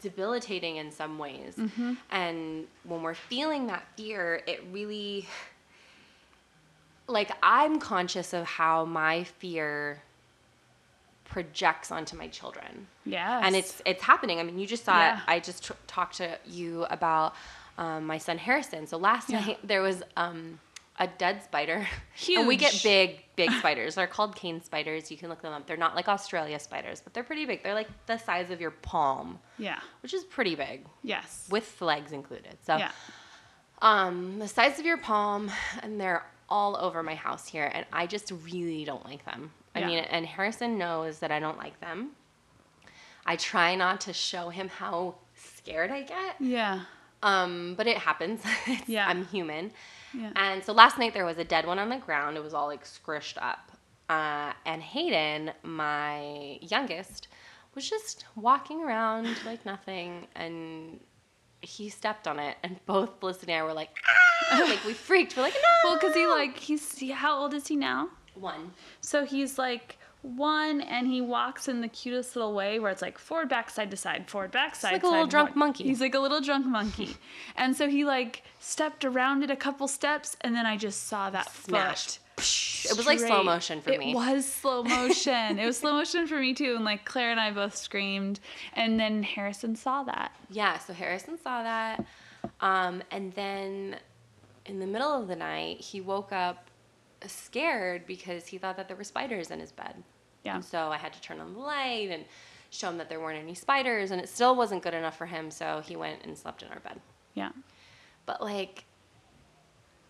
debilitating 0.00 0.76
in 0.76 0.90
some 0.90 1.18
ways. 1.18 1.54
Mm-hmm. 1.56 1.94
And 2.10 2.66
when 2.84 3.02
we're 3.02 3.14
feeling 3.14 3.68
that 3.68 3.84
fear, 3.96 4.42
it 4.46 4.64
really 4.72 5.26
like 7.06 7.30
I'm 7.42 7.78
conscious 7.78 8.32
of 8.32 8.44
how 8.44 8.84
my 8.84 9.24
fear 9.24 10.02
projects 11.32 11.90
onto 11.90 12.14
my 12.16 12.28
children 12.28 12.86
Yeah. 13.06 13.40
and 13.44 13.56
it's 13.56 13.80
it's 13.86 14.02
happening. 14.02 14.38
I 14.38 14.42
mean, 14.42 14.58
you 14.58 14.66
just 14.66 14.84
saw 14.84 14.98
Yeah. 14.98 15.16
it. 15.16 15.22
I 15.26 15.40
just 15.40 15.64
t- 15.66 15.74
talked 15.86 16.16
to 16.18 16.38
you 16.44 16.84
about 16.90 17.34
um, 17.78 18.04
my 18.06 18.18
son 18.18 18.36
Harrison. 18.36 18.86
So 18.86 18.98
last 18.98 19.30
Yeah. 19.30 19.40
night 19.40 19.58
there 19.64 19.80
was 19.80 20.02
um, 20.16 20.60
a 20.98 21.06
dead 21.06 21.42
spider. 21.42 21.88
Huge. 22.14 22.38
And 22.40 22.46
we 22.48 22.56
get 22.56 22.78
big, 22.82 23.24
big 23.34 23.50
spiders. 23.60 23.94
They're 23.94 24.06
called 24.18 24.36
cane 24.36 24.60
spiders. 24.62 25.10
You 25.10 25.16
can 25.16 25.30
look 25.30 25.40
them 25.40 25.54
up. 25.54 25.66
They're 25.66 25.78
not 25.86 25.96
like 25.96 26.06
Australia 26.06 26.58
spiders, 26.58 27.00
but 27.00 27.14
they're 27.14 27.24
pretty 27.24 27.46
big. 27.46 27.62
They're 27.62 27.72
like 27.82 27.88
the 28.06 28.18
size 28.18 28.50
of 28.50 28.60
your 28.60 28.72
palm, 28.92 29.38
Yeah. 29.58 29.80
which 30.02 30.12
is 30.12 30.24
pretty 30.24 30.54
big, 30.54 30.84
Yes. 31.02 31.46
with 31.50 31.80
legs 31.80 32.12
included. 32.12 32.58
So 32.66 32.76
yeah. 32.76 32.90
um, 33.80 34.38
the 34.38 34.48
size 34.48 34.78
of 34.78 34.84
your 34.84 34.98
palm, 34.98 35.50
and 35.82 35.98
they're 36.00 36.24
all 36.48 36.76
over 36.76 37.02
my 37.02 37.14
house 37.14 37.48
here, 37.48 37.70
and 37.72 37.86
I 37.90 38.06
just 38.06 38.30
really 38.30 38.84
don't 38.84 39.04
like 39.06 39.24
them. 39.24 39.50
I 39.74 39.80
Yeah. 39.80 39.86
mean, 39.86 39.98
and 39.98 40.26
Harrison 40.26 40.76
knows 40.78 41.18
that 41.20 41.30
I 41.32 41.38
don't 41.40 41.58
like 41.58 41.80
them. 41.80 42.10
I 43.24 43.36
try 43.36 43.74
not 43.74 44.00
to 44.02 44.12
show 44.12 44.48
him 44.50 44.68
how 44.68 45.14
scared 45.34 45.90
I 45.90 46.02
get, 46.02 46.36
Yeah. 46.40 46.82
um, 47.22 47.74
but 47.76 47.86
it 47.86 47.98
happens. 47.98 48.42
Yeah. 48.86 49.06
I'm 49.08 49.24
human. 49.26 49.72
Yeah. 50.12 50.32
And 50.36 50.62
so 50.62 50.72
last 50.72 50.98
night 50.98 51.14
there 51.14 51.24
was 51.24 51.38
a 51.38 51.44
dead 51.44 51.66
one 51.66 51.78
on 51.78 51.88
the 51.88 51.96
ground. 51.96 52.36
It 52.36 52.42
was 52.42 52.52
all 52.54 52.66
like 52.66 52.84
scrished 52.84 53.38
up. 53.38 53.72
Uh, 54.10 54.52
and 54.66 54.82
Hayden, 54.82 55.52
my 55.62 56.58
youngest, 56.60 57.28
was 57.74 57.88
just 57.88 58.26
walking 58.36 58.82
around 58.82 59.28
like 59.46 59.64
nothing. 59.64 60.26
And 60.34 61.00
he 61.62 61.88
stepped 61.88 62.26
on 62.28 62.38
it. 62.38 62.56
And 62.62 62.84
both 62.86 63.20
Felicity 63.20 63.52
and 63.52 63.62
I 63.62 63.64
were 63.64 63.72
like, 63.72 63.90
ah! 64.52 64.64
like 64.68 64.84
we 64.84 64.92
freaked. 64.92 65.36
We're 65.36 65.44
like, 65.44 65.54
no. 65.54 65.90
Well, 65.90 65.98
because 65.98 66.14
he 66.14 66.26
like 66.26 66.58
he's 66.58 67.00
how 67.12 67.38
old 67.38 67.54
is 67.54 67.68
he 67.68 67.76
now? 67.76 68.08
One. 68.34 68.72
So 69.00 69.24
he's 69.24 69.58
like 69.58 69.98
one, 70.22 70.80
and 70.80 71.06
he 71.08 71.20
walks 71.20 71.66
in 71.66 71.80
the 71.80 71.88
cutest 71.88 72.36
little 72.36 72.54
way 72.54 72.78
where 72.78 72.90
it's 72.92 73.02
like 73.02 73.18
forward, 73.18 73.48
back, 73.48 73.68
side 73.70 73.90
to 73.90 73.96
side, 73.96 74.30
forward, 74.30 74.52
back, 74.52 74.74
side. 74.76 74.92
He's 74.92 75.02
like 75.02 75.02
a 75.02 75.08
little 75.08 75.26
drunk 75.26 75.48
forward. 75.50 75.58
monkey. 75.58 75.84
He's 75.84 76.00
like 76.00 76.14
a 76.14 76.20
little 76.20 76.40
drunk 76.40 76.64
monkey, 76.66 77.16
and 77.56 77.74
so 77.76 77.88
he 77.88 78.04
like 78.04 78.42
stepped 78.60 79.04
around 79.04 79.42
it 79.42 79.50
a 79.50 79.56
couple 79.56 79.88
steps, 79.88 80.36
and 80.40 80.54
then 80.54 80.64
I 80.64 80.76
just 80.76 81.08
saw 81.08 81.30
that 81.30 81.50
Smashed. 81.50 82.18
foot. 82.18 82.18
It 82.90 82.96
was 82.96 83.06
like 83.06 83.18
slow 83.20 83.42
motion 83.42 83.80
for 83.80 83.90
it 83.90 83.98
me. 83.98 84.12
It 84.12 84.14
was 84.14 84.46
slow 84.46 84.82
motion. 84.84 85.58
it 85.58 85.66
was 85.66 85.76
slow 85.78 85.92
motion 85.92 86.26
for 86.26 86.38
me 86.38 86.54
too, 86.54 86.76
and 86.76 86.84
like 86.84 87.04
Claire 87.04 87.30
and 87.32 87.40
I 87.40 87.50
both 87.50 87.76
screamed, 87.76 88.38
and 88.74 88.98
then 88.98 89.22
Harrison 89.24 89.74
saw 89.76 90.02
that. 90.04 90.32
Yeah, 90.50 90.78
so 90.78 90.92
Harrison 90.92 91.36
saw 91.38 91.62
that. 91.64 92.04
Um, 92.60 93.02
and 93.10 93.32
then 93.34 93.96
in 94.66 94.78
the 94.78 94.86
middle 94.86 95.10
of 95.20 95.28
the 95.28 95.36
night, 95.36 95.80
he 95.80 96.00
woke 96.00 96.32
up 96.32 96.66
scared 97.30 98.06
because 98.06 98.46
he 98.46 98.58
thought 98.58 98.76
that 98.76 98.88
there 98.88 98.96
were 98.96 99.04
spiders 99.04 99.50
in 99.50 99.60
his 99.60 99.72
bed. 99.72 100.02
Yeah. 100.44 100.56
And 100.56 100.64
so 100.64 100.88
I 100.90 100.96
had 100.96 101.12
to 101.12 101.20
turn 101.20 101.40
on 101.40 101.54
the 101.54 101.60
light 101.60 102.08
and 102.10 102.24
show 102.70 102.88
him 102.88 102.98
that 102.98 103.08
there 103.08 103.20
weren't 103.20 103.38
any 103.38 103.54
spiders, 103.54 104.10
and 104.10 104.20
it 104.20 104.28
still 104.28 104.56
wasn't 104.56 104.82
good 104.82 104.94
enough 104.94 105.16
for 105.16 105.26
him, 105.26 105.50
so 105.50 105.82
he 105.84 105.94
went 105.94 106.24
and 106.24 106.36
slept 106.36 106.62
in 106.62 106.68
our 106.68 106.80
bed. 106.80 107.00
Yeah. 107.34 107.50
But 108.26 108.40
like, 108.40 108.84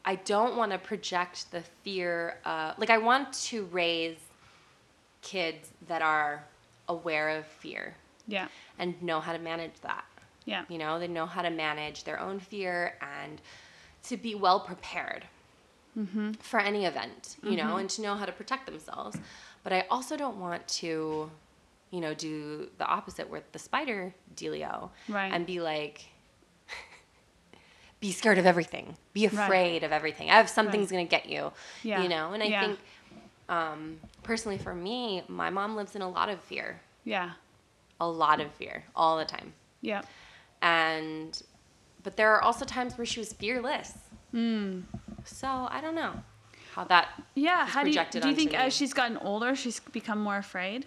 I 0.05 0.17
don't 0.17 0.57
want 0.57 0.73
to 0.73 0.79
project 0.79 1.51
the 1.51 1.63
fear. 1.83 2.39
Uh, 2.45 2.75
like, 2.79 2.91
I 2.91 2.99
want 2.99 3.33
to 3.45 3.65
raise 3.67 4.19
kids 5.23 5.71
that 5.89 6.03
are 6.03 6.45
aware 6.89 7.31
of 7.31 7.47
fear 7.47 7.95
Yeah. 8.27 8.49
and 8.79 9.01
know 9.03 9.21
how 9.21 9.33
to 9.33 9.39
manage 9.39 9.75
that. 9.83 10.05
Yeah. 10.45 10.65
You 10.69 10.79
know, 10.79 10.99
they 10.99 11.07
know 11.09 11.27
how 11.27 11.43
to 11.43 11.51
manage 11.51 12.03
their 12.05 12.19
own 12.19 12.41
fear 12.41 12.97
and 13.01 13.41
to 14.05 14.17
be 14.17 14.35
well 14.35 14.59
prepared 14.59 15.25
for 16.41 16.59
any 16.61 16.87
event, 16.87 17.37
you 17.43 17.57
know, 17.57 17.77
and 17.77 17.89
to 17.91 18.03
know 18.03 18.15
how 18.15 18.25
to 18.25 18.33
protect 18.33 18.67
themselves. 18.67 19.19
But 19.63 19.73
I 19.73 19.85
also 19.91 20.17
don't 20.17 20.39
want 20.41 20.67
to, 20.69 21.31
you 21.91 22.01
know, 22.01 22.15
do 22.15 22.69
the 22.79 22.87
opposite 22.87 23.29
with 23.29 23.51
the 23.53 23.59
spider 23.59 24.15
dealio 24.35 24.91
Right. 25.09 25.33
and 25.33 25.45
be 25.47 25.61
like, 25.61 26.07
be 28.01 28.11
scared 28.13 28.39
of 28.39 28.47
everything, 28.47 28.97
be 29.13 29.27
Right. 29.27 29.33
afraid 29.45 29.85
of 29.85 29.93
everything. 29.93 30.31
I 30.31 30.35
have 30.37 30.49
something's 30.49 30.91
Right. 30.91 30.97
gonna 30.99 31.09
get 31.09 31.27
you, 31.29 31.53
Yeah. 31.83 32.03
you 32.03 32.09
know. 32.09 32.33
And 32.33 32.43
I 32.43 32.47
Yeah. 32.47 32.61
think, 32.67 32.81
um, 33.49 34.01
personally, 34.23 34.59
for 34.59 34.75
me, 34.75 35.23
my 35.29 35.51
mom 35.51 35.77
lives 35.77 35.95
in 35.95 36.03
a 36.03 36.09
lot 36.09 36.29
of 36.29 36.41
fear, 36.43 36.81
Yeah. 37.05 37.33
a 38.01 38.09
lot 38.09 38.41
of 38.41 38.51
fear, 38.55 38.85
all 38.97 39.19
the 39.19 39.25
time 39.25 39.53
Yeah. 39.83 40.03
and 40.61 41.43
but 42.03 42.17
there 42.17 42.35
are 42.35 42.43
also 42.43 42.65
times 42.65 42.99
where 42.99 43.07
she 43.07 43.21
was 43.21 43.33
fearless 43.33 43.93
Mm. 44.35 44.83
So 45.25 45.49
i 45.71 45.81
don't 45.81 45.95
know 45.95 46.15
how 46.75 46.85
that 46.85 47.09
Yeah. 47.35 47.67
How 47.67 47.85
do 47.85 47.91
you 47.91 48.01
do 48.11 48.29
you 48.31 48.35
think 48.35 48.53
me. 48.53 48.57
as 48.57 48.73
she's 48.75 48.95
gotten 48.95 49.19
older, 49.19 49.55
she's 49.55 49.79
become 49.81 50.19
more 50.19 50.39
afraid? 50.39 50.87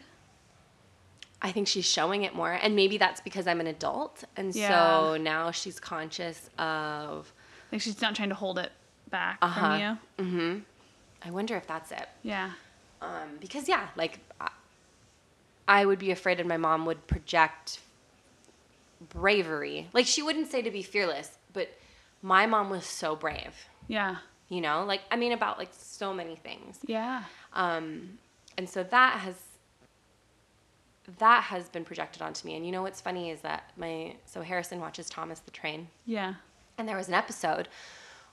i 1.42 1.52
think 1.52 1.68
she's 1.68 1.86
showing 1.86 2.24
it 2.24 2.34
more 2.34 2.54
and 2.54 2.76
maybe 2.76 2.98
that's 2.98 3.22
because 3.22 3.46
i'm 3.46 3.60
an 3.60 3.68
adult 3.68 4.24
and 4.36 4.56
Yeah. 4.56 4.70
so 4.70 5.18
now 5.18 5.52
she's 5.52 5.80
conscious 5.80 6.50
of 6.58 7.32
Like 7.72 7.82
she's 7.82 8.02
not 8.02 8.16
trying 8.16 8.30
to 8.30 8.36
hold 8.36 8.58
it 8.58 8.72
back 9.12 9.38
Uh-huh. 9.42 9.60
from 9.60 9.80
you. 10.18 10.26
Hmm. 10.26 10.60
i 11.24 11.30
wonder 11.30 11.56
if 11.56 11.68
that's 11.68 11.92
it 11.92 12.08
Yeah. 12.24 12.52
um, 13.02 13.38
because 13.40 13.68
yeah 13.70 13.88
like 13.96 14.20
I, 14.42 14.50
I 15.68 15.86
would 15.86 16.00
be 16.00 16.10
afraid 16.12 16.40
and 16.40 16.50
my 16.50 16.58
mom 16.58 16.86
would 16.88 17.06
project 17.06 17.80
bravery 19.10 19.88
like 19.94 20.08
she 20.08 20.22
wouldn't 20.24 20.50
say 20.50 20.62
to 20.62 20.72
be 20.72 20.82
fearless 20.82 21.38
but 21.54 21.70
my 22.22 22.46
mom 22.46 22.70
was 22.70 22.86
so 22.86 23.16
brave 23.16 23.54
Yeah. 23.88 24.18
you 24.50 24.62
know 24.62 24.84
like 24.86 25.02
i 25.12 25.16
mean 25.16 25.32
about 25.32 25.58
like 25.58 25.70
so 25.72 26.14
many 26.14 26.36
things 26.36 26.80
Yeah. 26.86 27.24
Um, 27.54 28.18
and 28.58 28.70
so 28.70 28.84
that 28.84 29.20
has 29.20 29.36
that 31.20 31.44
has 31.44 31.70
been 31.70 31.86
projected 31.86 32.22
onto 32.22 32.48
me. 32.48 32.56
And 32.56 32.66
you 32.66 32.72
know 32.72 32.82
what's 32.82 33.00
funny 33.00 33.30
is 33.30 33.42
that 33.42 33.72
my 33.78 34.16
so 34.26 34.42
Harrison 34.42 34.80
watches 34.80 35.08
Thomas 35.10 35.40
the 35.40 35.52
Train, 35.52 35.88
Yeah. 36.06 36.34
and 36.78 36.88
there 36.90 36.98
was 36.98 37.08
an 37.08 37.14
episode 37.14 37.68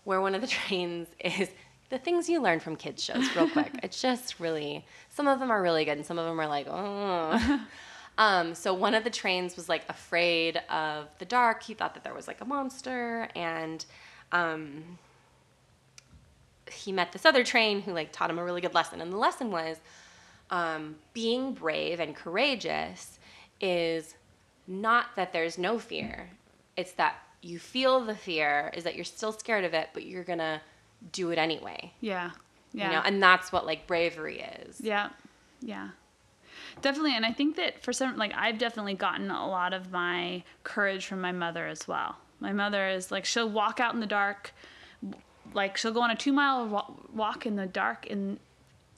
where 0.04 0.20
one 0.20 0.34
of 0.34 0.40
the 0.40 0.46
trains 0.58 1.08
is 1.20 1.50
the 1.90 1.98
things 1.98 2.28
you 2.28 2.40
learn 2.40 2.60
from 2.60 2.76
kids 2.76 3.04
shows 3.04 3.34
real 3.36 3.48
quick. 3.56 3.72
it's 3.82 4.00
just 4.00 4.40
really 4.40 4.84
some 5.10 5.28
of 5.28 5.38
them 5.38 5.50
are 5.50 5.60
really 5.62 5.84
good, 5.84 5.98
and 5.98 6.06
some 6.06 6.18
of 6.18 6.24
them 6.26 6.40
are 6.40 6.48
like 6.48 6.66
oh. 6.68 7.60
Um, 8.18 8.54
so 8.54 8.74
one 8.74 8.94
of 8.94 9.04
the 9.04 9.10
trains 9.10 9.56
was 9.56 9.70
like 9.70 9.84
afraid 9.88 10.58
of 10.68 11.08
the 11.18 11.24
dark. 11.24 11.62
He 11.62 11.72
thought 11.72 11.94
that 11.94 12.04
there 12.04 12.12
was 12.12 12.26
like 12.28 12.42
a 12.42 12.44
monster, 12.44 13.26
and 13.34 13.82
um, 14.32 14.98
he 16.72 16.92
met 16.92 17.12
this 17.12 17.24
other 17.24 17.44
train 17.44 17.82
who 17.82 17.92
like 17.92 18.12
taught 18.12 18.30
him 18.30 18.38
a 18.38 18.44
really 18.44 18.60
good 18.60 18.74
lesson, 18.74 19.00
and 19.00 19.12
the 19.12 19.16
lesson 19.16 19.50
was 19.50 19.78
um, 20.50 20.96
being 21.12 21.52
brave 21.54 22.00
and 22.00 22.14
courageous 22.14 23.18
is 23.60 24.14
not 24.66 25.06
that 25.16 25.32
there's 25.32 25.58
no 25.58 25.78
fear; 25.78 26.30
it's 26.76 26.92
that 26.92 27.16
you 27.40 27.58
feel 27.58 28.00
the 28.00 28.14
fear, 28.14 28.72
is 28.74 28.84
that 28.84 28.94
you're 28.94 29.04
still 29.04 29.32
scared 29.32 29.64
of 29.64 29.74
it, 29.74 29.90
but 29.92 30.04
you're 30.04 30.24
gonna 30.24 30.60
do 31.10 31.30
it 31.30 31.38
anyway. 31.38 31.92
Yeah. 32.00 32.30
Yeah. 32.72 32.86
You 32.86 32.92
know, 32.94 33.02
and 33.04 33.22
that's 33.22 33.52
what 33.52 33.66
like 33.66 33.86
bravery 33.86 34.40
is. 34.40 34.80
Yeah. 34.80 35.10
Yeah. 35.60 35.90
Definitely. 36.80 37.16
And 37.16 37.26
I 37.26 37.32
think 37.32 37.56
that 37.56 37.82
for 37.82 37.92
some, 37.92 38.16
like, 38.16 38.32
I've 38.34 38.58
definitely 38.58 38.94
gotten 38.94 39.30
a 39.30 39.46
lot 39.46 39.72
of 39.72 39.90
my 39.90 40.42
courage 40.64 41.06
from 41.06 41.20
my 41.20 41.32
mother 41.32 41.66
as 41.66 41.86
well. 41.86 42.16
My 42.40 42.52
mother 42.52 42.88
is 42.88 43.10
like, 43.10 43.24
she'll 43.24 43.48
walk 43.48 43.78
out 43.78 43.94
in 43.94 44.00
the 44.00 44.06
dark, 44.06 44.52
like, 45.54 45.76
she'll 45.76 45.92
go 45.92 46.00
on 46.02 46.10
a 46.10 46.16
two 46.16 46.32
mile 46.32 46.66
wa- 46.66 46.90
walk 47.12 47.46
in 47.46 47.56
the 47.56 47.66
dark 47.66 48.06
in. 48.06 48.38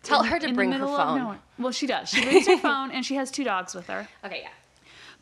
Tell 0.03 0.21
in- 0.23 0.27
her 0.29 0.39
to 0.39 0.45
in 0.47 0.53
the 0.53 0.55
bring 0.57 0.73
her 0.73 0.87
phone. 0.87 1.39
Well, 1.59 1.73
she 1.73 1.87
does. 1.87 2.11
She 2.11 2.23
brings 2.23 2.47
her 2.47 2.59
phone 2.69 2.91
and 2.91 3.05
she 3.07 3.15
has 3.15 3.31
two 3.31 3.45
dogs 3.45 3.75
with 3.75 3.87
her. 3.87 4.07
Okay, 4.25 4.41
yeah. 4.43 4.49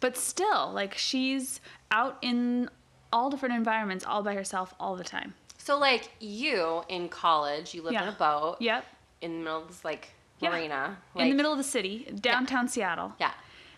But 0.01 0.17
still, 0.17 0.73
like, 0.73 0.95
she's 0.99 1.61
out 1.93 2.19
in 2.23 2.69
all 3.13 3.31
different 3.31 3.55
environments 3.55 4.05
all 4.05 4.23
by 4.23 4.35
herself 4.35 4.75
all 4.81 4.97
the 4.97 5.05
time. 5.05 5.35
So 5.59 5.79
like 5.79 6.11
you 6.19 6.83
in 6.89 7.09
college, 7.09 7.75
you 7.75 7.83
lived 7.83 7.95
Yeah. 7.95 8.03
in 8.05 8.09
a 8.09 8.13
boat 8.13 8.57
Yep. 8.59 8.85
in 9.21 9.33
the 9.39 9.39
middle 9.45 9.63
of 9.63 9.69
this 9.69 9.85
like 9.85 10.11
Yeah. 10.41 10.51
marina, 10.51 10.97
in 11.15 11.29
the 11.29 11.35
middle 11.37 11.53
of 11.53 11.59
the 11.59 11.63
city, 11.65 12.11
downtown 12.21 12.67
Seattle. 12.67 13.13
Yeah, 13.21 13.33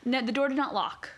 No, 0.06 0.22
the 0.22 0.32
door 0.32 0.48
did 0.48 0.56
not 0.56 0.72
lock. 0.72 1.10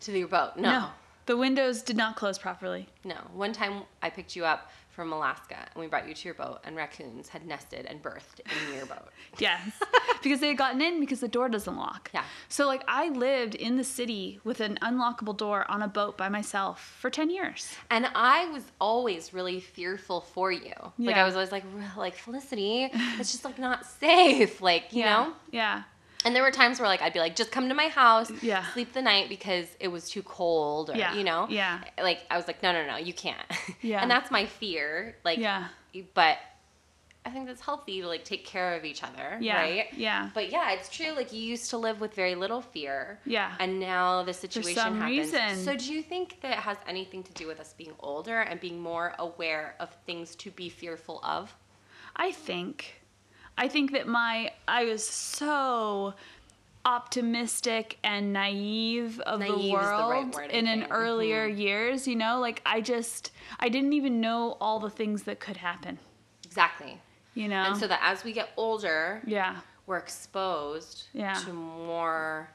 to 0.00 0.18
your 0.18 0.26
boat. 0.26 0.56
No. 0.56 0.88
The 1.26 1.36
windows 1.36 1.82
did 1.82 1.96
not 1.96 2.16
close 2.16 2.38
properly. 2.38 2.88
No. 3.04 3.14
One 3.34 3.52
time 3.52 3.82
I 4.02 4.10
picked 4.10 4.34
you 4.34 4.44
up 4.46 4.68
from 4.90 5.12
Alaska 5.12 5.56
and 5.56 5.80
we 5.80 5.86
brought 5.86 6.06
you 6.08 6.14
to 6.14 6.24
your 6.26 6.34
boat 6.34 6.60
and 6.64 6.76
raccoons 6.76 7.28
had 7.28 7.46
nested 7.46 7.86
and 7.86 8.02
birthed 8.02 8.40
in 8.44 8.74
your 8.74 8.86
boat. 8.86 9.08
Yes. 9.38 9.60
because 10.22 10.40
they 10.40 10.48
had 10.48 10.58
gotten 10.58 10.82
in 10.82 10.98
because 11.00 11.20
the 11.20 11.28
door 11.28 11.48
doesn't 11.48 11.76
lock. 11.76 12.10
Yeah. 12.12 12.24
So 12.48 12.66
like 12.66 12.82
I 12.88 13.08
lived 13.08 13.54
in 13.54 13.76
the 13.76 13.84
city 13.84 14.40
with 14.44 14.60
an 14.60 14.78
unlockable 14.82 15.36
door 15.36 15.70
on 15.70 15.82
a 15.82 15.88
boat 15.88 16.18
by 16.18 16.28
myself 16.28 16.96
for 16.98 17.10
10 17.10 17.30
years. 17.30 17.74
And 17.90 18.06
I 18.14 18.46
was 18.50 18.64
always 18.80 19.32
really 19.32 19.60
fearful 19.60 20.20
for 20.20 20.50
you. 20.50 20.72
Yeah. 20.98 21.06
Like 21.06 21.16
I 21.16 21.24
was 21.24 21.34
always 21.34 21.52
like, 21.52 21.64
"Re- 21.72 21.84
like 21.96 22.16
Felicity, 22.16 22.90
it's 22.92 23.30
just 23.32 23.44
like 23.44 23.58
not 23.58 23.86
safe. 23.86 24.60
Like 24.60 24.92
you 24.92 25.04
know. 25.04 25.32
Yeah. 25.52 25.84
And 26.24 26.36
there 26.36 26.42
were 26.42 26.50
times 26.50 26.78
where 26.78 26.88
like 26.88 27.00
I'd 27.02 27.12
be 27.14 27.18
like, 27.18 27.34
just 27.34 27.50
come 27.50 27.68
to 27.68 27.74
my 27.74 27.88
house, 27.88 28.30
Yeah. 28.42 28.64
sleep 28.72 28.92
the 28.92 29.02
night 29.02 29.28
because 29.28 29.66
it 29.80 29.88
was 29.88 30.08
too 30.10 30.22
cold, 30.22 30.90
or 30.90 30.96
Yeah. 30.96 31.14
you 31.14 31.24
know. 31.24 31.46
Yeah. 31.48 31.80
Like 32.00 32.20
I 32.30 32.36
was 32.36 32.46
like, 32.46 32.62
no, 32.62 32.72
no, 32.72 32.86
no, 32.86 32.96
you 32.96 33.14
can't. 33.14 33.46
Yeah. 33.82 34.02
and 34.02 34.10
that's 34.10 34.30
my 34.30 34.46
fear. 34.46 35.16
Like. 35.24 35.38
Yeah. 35.38 35.68
But 36.14 36.38
I 37.24 37.30
think 37.30 37.46
that's 37.46 37.60
healthy 37.60 38.00
to 38.00 38.06
like 38.06 38.24
take 38.24 38.44
care 38.46 38.74
of 38.76 38.84
each 38.84 39.02
other. 39.02 39.38
Yeah. 39.40 39.60
Right. 39.60 39.86
Yeah. 39.94 40.30
But 40.34 40.50
yeah, 40.50 40.72
it's 40.72 40.88
true. 40.88 41.12
Like 41.12 41.32
you 41.32 41.40
used 41.40 41.68
to 41.70 41.76
live 41.78 42.00
with 42.00 42.14
very 42.14 42.34
little 42.34 42.60
fear. 42.62 43.18
Yeah. 43.26 43.54
And 43.58 43.78
now 43.80 44.22
the 44.22 44.32
situation 44.34 44.74
For 44.74 44.80
some 44.80 44.98
happens. 44.98 45.18
reason. 45.32 45.56
So 45.64 45.76
do 45.76 45.92
you 45.92 46.02
think 46.02 46.40
that 46.42 46.52
it 46.52 46.58
has 46.60 46.76
anything 46.86 47.22
to 47.24 47.32
do 47.32 47.46
with 47.46 47.60
us 47.60 47.74
being 47.76 47.92
older 48.00 48.40
and 48.40 48.58
being 48.60 48.80
more 48.80 49.14
aware 49.18 49.74
of 49.80 49.90
things 50.06 50.34
to 50.36 50.50
be 50.50 50.68
fearful 50.68 51.20
of? 51.24 51.54
I 52.16 52.32
think. 52.32 52.99
I 53.58 53.68
think 53.68 53.92
that 53.92 54.06
my 54.06 54.52
I 54.66 54.84
was 54.84 55.06
so 55.06 56.14
optimistic 56.84 57.98
and 58.02 58.32
naive 58.32 59.20
of 59.20 59.40
Naive 59.40 59.52
the 59.52 59.62
the 59.66 59.72
world 59.72 60.34
right 60.34 60.50
in 60.50 60.66
an 60.66 60.86
earlier 60.90 61.46
Mm-hmm. 61.48 61.60
years, 61.60 62.08
you 62.08 62.16
know, 62.16 62.40
like 62.40 62.62
I 62.64 62.80
just 62.80 63.32
I 63.58 63.68
didn't 63.68 63.92
even 63.92 64.20
know 64.20 64.56
all 64.60 64.80
the 64.80 64.88
things 64.90 65.24
that 65.24 65.40
could 65.40 65.58
happen, 65.58 65.98
Exactly. 66.44 66.98
you 67.34 67.48
know. 67.48 67.62
And 67.64 67.76
so 67.76 67.86
that 67.86 68.00
as 68.02 68.24
we 68.24 68.32
get 68.32 68.48
older, 68.56 69.20
yeah. 69.26 69.56
we're 69.86 69.98
exposed 69.98 71.08
Yeah. 71.12 71.34
to 71.44 71.52
more 71.52 72.48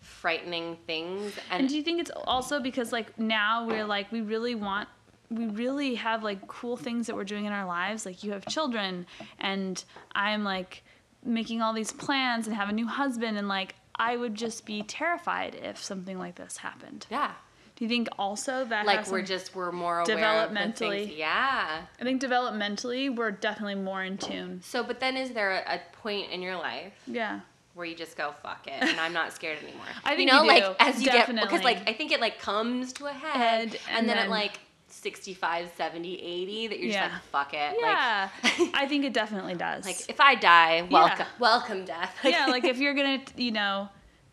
frightening 0.00 0.76
things 0.86 1.32
and, 1.50 1.60
And 1.60 1.68
do 1.68 1.76
you 1.76 1.82
think 1.82 2.00
it's 2.00 2.10
also 2.26 2.60
because 2.60 2.92
like 2.92 3.18
now 3.18 3.66
we're 3.66 3.84
like 3.86 4.10
we 4.12 4.20
really 4.20 4.54
want 4.56 4.88
we 5.32 5.46
really 5.46 5.94
have 5.96 6.22
like 6.22 6.46
cool 6.46 6.76
things 6.76 7.06
that 7.06 7.16
we're 7.16 7.24
doing 7.24 7.44
in 7.46 7.52
our 7.52 7.66
lives 7.66 8.04
like 8.06 8.22
you 8.22 8.32
have 8.32 8.46
children 8.46 9.06
and 9.38 9.82
I'm 10.14 10.44
like 10.44 10.82
making 11.24 11.62
all 11.62 11.72
these 11.72 11.92
plans 11.92 12.46
and 12.46 12.56
have 12.56 12.68
a 12.68 12.72
new 12.72 12.86
husband 12.86 13.38
and 13.38 13.48
like 13.48 13.74
I 13.94 14.16
would 14.16 14.34
just 14.34 14.64
be 14.66 14.82
terrified 14.82 15.54
if 15.54 15.82
something 15.82 16.18
like 16.18 16.34
this 16.36 16.56
happened. 16.58 17.06
yeah. 17.10 17.32
Do 17.76 17.84
you 17.86 17.88
think 17.88 18.08
also 18.18 18.64
that 18.66 18.84
Like 18.86 19.10
we're 19.10 19.22
just 19.22 19.54
we're 19.56 19.72
more 19.72 20.00
aware 20.00 20.42
of 20.44 20.50
the. 20.52 20.60
Developmentally. 20.60 21.16
Yeah. 21.16 21.82
I 21.98 22.04
think 22.04 22.20
developmentally 22.22 23.14
we're 23.14 23.30
definitely 23.30 23.76
more 23.76 24.02
in 24.04 24.18
tune. 24.18 24.60
So, 24.62 24.84
but 24.84 25.00
then 25.00 25.16
is 25.16 25.30
there 25.32 25.52
a, 25.52 25.76
a 25.76 25.80
point 26.02 26.30
in 26.30 26.42
your 26.42 26.56
life 26.56 26.92
Yeah. 27.06 27.40
where 27.74 27.86
you 27.86 27.94
just 27.96 28.16
go 28.16 28.34
fuck 28.42 28.66
it 28.66 28.74
and 28.82 29.00
I'm 29.00 29.12
not 29.14 29.32
scared 29.32 29.58
anymore? 29.62 29.86
I 30.04 30.16
think 30.16 30.30
you 30.30 30.36
know, 30.36 30.42
you 30.42 30.48
like 30.48 30.76
as 30.80 31.02
you 31.02 31.10
get 31.10 31.28
because 31.28 31.64
like 31.64 31.88
I 31.88 31.94
think 31.94 32.12
it 32.12 32.20
like 32.20 32.38
comes 32.38 32.92
to 32.94 33.06
a 33.06 33.12
head, 33.12 33.32
Head, 33.32 33.62
and, 33.88 33.98
and 33.98 34.08
then, 34.08 34.16
then- 34.16 34.26
at 34.26 34.30
like 34.30 34.58
65, 34.92 35.70
70, 35.76 36.14
80 36.22 36.66
that 36.68 36.78
you're 36.78 36.90
Yeah. 36.90 37.08
just 37.08 37.12
like 37.14 37.22
fuck 37.24 37.54
it. 37.54 37.76
Yeah. 37.80 38.28
Like, 38.42 38.70
I 38.74 38.86
think 38.86 39.04
it 39.04 39.12
definitely 39.12 39.54
does. 39.54 39.84
like 39.86 40.08
if 40.08 40.20
I 40.20 40.34
die, 40.34 40.86
welcome, 40.90 41.26
welcome 41.38 41.84
death. 41.84 42.14
yeah, 42.22 42.46
like 42.50 42.64
if 42.64 42.78
you're 42.78 42.94
gonna, 42.94 43.20
you 43.36 43.52
know, 43.52 43.88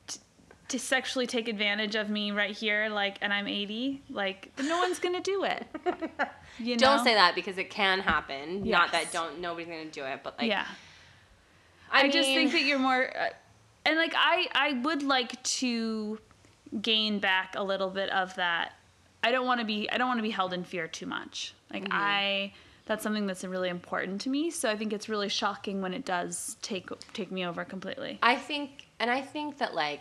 t- 0.07 0.19
to 0.69 0.79
sexually 0.79 1.27
take 1.27 1.47
advantage 1.47 1.95
of 1.95 2.09
me 2.09 2.31
right 2.31 2.55
here, 2.55 2.89
like, 2.89 3.17
and 3.21 3.33
I'm 3.33 3.47
80, 3.47 4.03
like, 4.09 4.51
no 4.61 4.79
one's 4.79 4.99
gonna 4.99 5.21
do 5.21 5.43
it. 5.45 5.65
You 6.61 6.75
know? 6.75 6.79
don't 6.79 7.03
say 7.05 7.13
that 7.13 7.35
because 7.35 7.57
it 7.57 7.69
can 7.69 8.01
happen. 8.01 8.67
Not 8.67 8.91
that 8.91 9.13
don't 9.13 9.39
nobody's 9.39 9.67
gonna 9.69 9.85
do 9.85 10.03
it, 10.03 10.19
but 10.23 10.37
like 10.37 10.49
yeah, 10.49 10.65
I, 11.89 12.01
I, 12.01 12.09
just 12.09 12.27
think 12.27 12.51
that 12.51 12.63
you're 12.63 12.79
more, 12.79 13.15
uh, 13.17 13.29
and 13.85 13.95
like 13.95 14.13
I, 14.13 14.47
I 14.53 14.73
would 14.73 15.01
like 15.01 15.41
to 15.43 16.19
gain 16.81 17.19
back 17.19 17.53
a 17.55 17.63
little 17.63 17.89
bit 17.89 18.09
of 18.09 18.35
that. 18.35 18.73
I 19.23 19.31
don't 19.31 19.45
want 19.45 19.59
to 19.59 19.65
be, 19.65 19.89
I 19.89 19.97
don't 19.97 20.07
want 20.07 20.19
to 20.19 20.23
be 20.23 20.29
held 20.29 20.53
in 20.53 20.63
fear 20.63 20.87
too 20.87 21.05
much. 21.05 21.53
Like 21.71 21.83
Mm-hmm. 21.83 21.93
I, 21.93 22.53
that's 22.85 23.03
something 23.03 23.27
that's 23.27 23.43
really 23.43 23.69
important 23.69 24.21
to 24.21 24.29
me. 24.29 24.49
So 24.49 24.69
I 24.69 24.75
think 24.75 24.93
it's 24.93 25.07
really 25.09 25.29
shocking 25.29 25.81
when 25.81 25.93
it 25.93 26.05
does 26.05 26.57
take 26.61 26.89
take 27.13 27.31
me 27.31 27.45
over 27.45 27.63
completely. 27.63 28.17
I 28.23 28.35
think, 28.35 28.87
and 28.99 29.11
I 29.11 29.21
think 29.21 29.59
that 29.59 29.75
like 29.75 29.99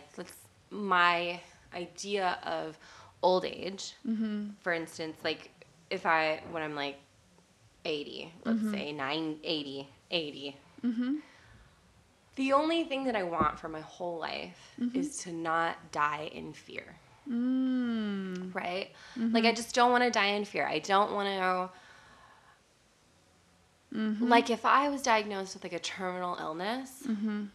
my 0.71 1.39
idea 1.75 2.39
of 2.43 2.77
old 3.21 3.45
age, 3.45 3.93
Mm-hmm. 4.07 4.51
for 4.61 4.73
instance, 4.73 5.17
like 5.23 5.51
if 5.91 6.05
I 6.07 6.41
when 6.51 6.63
I'm 6.63 6.73
like 6.75 6.97
eighty, 7.85 8.33
let's 8.45 8.57
Mm-hmm. 8.59 8.71
say 8.73 8.91
nine, 8.93 9.37
80, 9.43 9.87
80. 10.09 10.55
The 12.35 12.53
only 12.53 12.85
thing 12.85 13.03
that 13.03 13.15
I 13.15 13.23
want 13.23 13.59
for 13.59 13.67
my 13.67 13.81
whole 13.81 14.17
life 14.17 14.75
Mm-hmm. 14.79 14.97
is 14.99 15.17
to 15.23 15.33
not 15.33 15.91
die 15.91 16.29
in 16.33 16.53
fear. 16.53 16.95
Mm. 17.29 18.53
Right? 18.55 18.89
Mm-hmm. 19.17 19.33
Like 19.35 19.45
I 19.45 19.53
just 19.53 19.75
don't 19.75 19.91
want 19.91 20.03
to 20.03 20.09
die 20.11 20.27
in 20.27 20.45
fear. 20.45 20.67
I 20.67 20.79
don't 20.79 21.11
want 21.13 21.27
to. 21.27 21.69
Mm-hmm. 23.97 24.27
Like 24.27 24.49
if 24.49 24.65
I 24.65 24.89
was 24.89 25.01
diagnosed 25.01 25.55
with 25.55 25.63
like 25.63 25.73
a 25.73 25.79
terminal 25.79 26.37
illness, 26.39 27.03
Mm-hmm. 27.07 27.45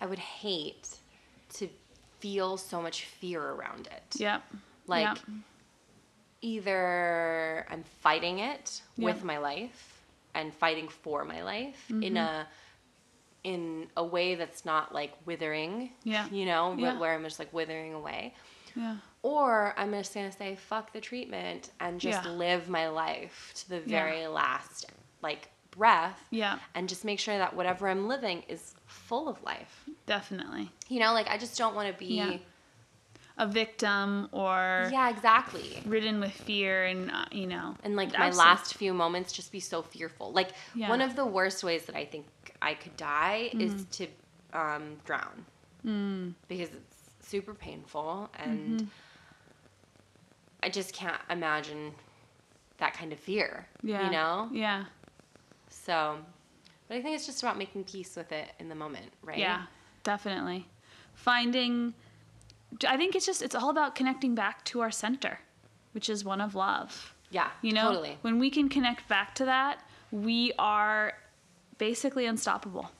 I 0.00 0.06
would 0.06 0.18
hate 0.18 0.88
to 1.54 1.68
feel 2.18 2.56
so 2.56 2.82
much 2.82 3.04
fear 3.04 3.40
around 3.40 3.86
it. 3.86 4.02
Yep. 4.20 4.42
Like 4.88 5.06
Yep. 5.06 5.18
either 6.42 7.66
I'm 7.70 7.84
fighting 8.02 8.40
it 8.40 8.82
Yeah. 8.96 9.04
with 9.06 9.24
my 9.24 9.38
life 9.38 10.02
and 10.34 10.52
fighting 10.52 10.88
for 10.88 11.24
my 11.24 11.42
life 11.42 11.84
Mm-hmm. 11.88 12.02
in 12.02 12.16
a 12.16 12.46
in 13.44 13.86
a 13.96 14.04
way 14.04 14.34
that's 14.36 14.64
not 14.64 14.94
like 14.94 15.12
withering. 15.26 15.90
Yeah. 16.02 16.26
You 16.30 16.46
know, 16.46 16.74
Yeah. 16.78 16.98
where 16.98 17.14
I'm 17.14 17.22
just 17.24 17.38
like 17.38 17.52
withering 17.52 17.92
away. 17.94 18.34
Yeah. 18.74 18.96
Or 19.22 19.74
I'm 19.76 19.92
just 19.92 20.12
gonna 20.14 20.32
say 20.32 20.56
fuck 20.56 20.92
the 20.92 21.00
treatment 21.00 21.70
and 21.80 22.00
just 22.00 22.24
Yeah. 22.24 22.30
live 22.32 22.68
my 22.68 22.88
life 22.88 23.52
to 23.56 23.68
the 23.70 23.76
Yeah. 23.76 23.82
very 23.86 24.26
last 24.26 24.86
like 25.22 25.48
breath. 25.70 26.20
Yeah. 26.30 26.58
And 26.74 26.88
just 26.88 27.04
make 27.04 27.18
sure 27.18 27.36
that 27.38 27.54
whatever 27.56 27.88
I'm 27.88 28.06
living 28.06 28.42
is 28.48 28.74
full 28.86 29.28
of 29.28 29.42
life. 29.42 29.84
Definitely. 30.06 30.70
You 30.88 31.00
know, 31.00 31.12
like 31.12 31.26
I 31.28 31.38
just 31.38 31.56
don't 31.58 31.74
want 31.74 31.88
to 31.92 31.98
be. 31.98 32.14
Yeah. 32.16 32.36
A 33.36 33.48
victim 33.48 34.28
or 34.30 34.88
Yeah, 34.92 35.10
exactly. 35.10 35.82
ridden 35.84 36.20
with 36.20 36.30
fear 36.30 36.84
and 36.84 37.10
uh, 37.10 37.24
you 37.32 37.48
know. 37.48 37.74
And 37.82 37.96
like 37.96 38.12
my 38.16 38.30
last 38.30 38.74
few 38.74 38.94
moments, 38.94 39.32
just 39.32 39.50
be 39.50 39.58
so 39.58 39.82
fearful. 39.82 40.30
Like 40.32 40.50
Yeah. 40.74 40.88
one 40.88 41.00
of 41.00 41.16
the 41.16 41.26
worst 41.26 41.64
ways 41.64 41.84
that 41.86 41.96
I 41.96 42.04
think 42.04 42.26
I 42.62 42.74
could 42.74 42.96
die 42.96 43.50
Mm. 43.52 43.60
is 43.60 43.84
to 43.98 44.06
um, 44.52 45.00
drown 45.04 45.44
Mm. 45.84 46.34
because 46.46 46.68
it's 46.68 46.93
super 47.24 47.54
painful, 47.54 48.30
and 48.38 48.80
Mm-hmm. 48.80 48.86
I 50.62 50.70
just 50.70 50.94
can't 50.94 51.20
imagine 51.28 51.92
that 52.78 52.94
kind 52.94 53.12
of 53.12 53.18
fear. 53.20 53.66
Yeah. 53.82 54.06
You 54.06 54.10
know. 54.12 54.48
Yeah. 54.50 54.84
So, 55.68 56.16
but 56.88 56.96
I 56.96 57.02
think 57.02 57.16
it's 57.16 57.26
just 57.26 57.42
about 57.42 57.58
making 57.58 57.84
peace 57.84 58.16
with 58.16 58.32
it 58.32 58.48
in 58.58 58.68
the 58.70 58.74
moment, 58.74 59.12
right? 59.22 59.36
Yeah. 59.38 59.64
Definitely. 60.04 60.66
Finding 61.12 61.92
I 62.88 62.96
think 62.96 63.14
it's 63.14 63.26
just 63.26 63.42
it's 63.42 63.54
all 63.54 63.70
about 63.70 63.94
connecting 63.94 64.34
back 64.34 64.64
to 64.66 64.80
our 64.80 64.90
center, 64.90 65.38
which 65.92 66.08
is 66.08 66.24
one 66.24 66.40
of 66.40 66.54
love. 66.54 67.14
Yeah. 67.30 67.50
You 67.62 67.72
know, 67.72 67.88
Totally. 67.90 68.18
when 68.22 68.38
we 68.38 68.50
can 68.50 68.68
connect 68.68 69.06
back 69.08 69.34
to 69.36 69.44
that, 69.44 69.80
we 70.10 70.52
are 70.58 71.12
basically 71.78 72.26
unstoppable. 72.26 72.90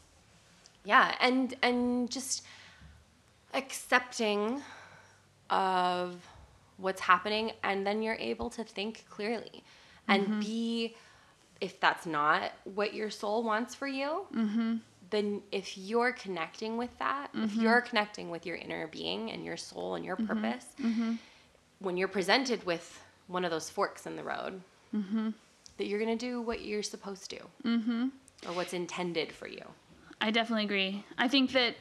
Yeah, 0.84 1.14
and 1.20 1.54
and 1.62 2.10
just 2.10 2.44
accepting 3.54 4.62
of 5.50 6.16
what's 6.76 7.00
happening 7.00 7.52
and 7.62 7.86
then 7.86 8.02
you're 8.02 8.16
able 8.16 8.50
to 8.50 8.64
think 8.64 9.04
clearly 9.08 9.62
and 10.08 10.24
mm-hmm. 10.24 10.40
be 10.40 10.96
if 11.60 11.78
that's 11.80 12.04
not 12.04 12.52
what 12.64 12.94
your 12.94 13.10
soul 13.10 13.42
wants 13.42 13.74
for 13.74 13.86
you 13.86 14.26
mm-hmm. 14.34 14.76
then 15.10 15.40
if 15.52 15.78
you're 15.78 16.12
connecting 16.12 16.76
with 16.76 16.90
that 16.98 17.28
if 17.34 17.50
mm-hmm. 17.50 17.60
you're 17.62 17.80
connecting 17.80 18.30
with 18.30 18.44
your 18.44 18.56
inner 18.56 18.88
being 18.88 19.30
and 19.30 19.44
your 19.44 19.56
soul 19.56 19.94
and 19.94 20.04
your 20.04 20.16
purpose 20.16 20.66
when 21.78 21.96
you're 21.96 22.08
presented 22.08 22.64
with 22.64 23.00
one 23.28 23.44
of 23.44 23.50
those 23.50 23.70
forks 23.70 24.06
in 24.06 24.16
the 24.16 24.22
road 24.22 24.60
that 25.76 25.86
you're 25.86 25.98
going 25.98 26.16
to 26.16 26.26
do 26.26 26.40
what 26.40 26.64
you're 26.64 26.82
supposed 26.82 27.30
to 27.30 27.38
or 28.46 28.52
what's 28.52 28.72
intended 28.72 29.32
for 29.32 29.48
you. 29.48 29.62
I 30.20 30.30
definitely 30.30 30.64
agree. 30.64 31.04
I 31.18 31.28
think 31.28 31.52
that 31.52 31.74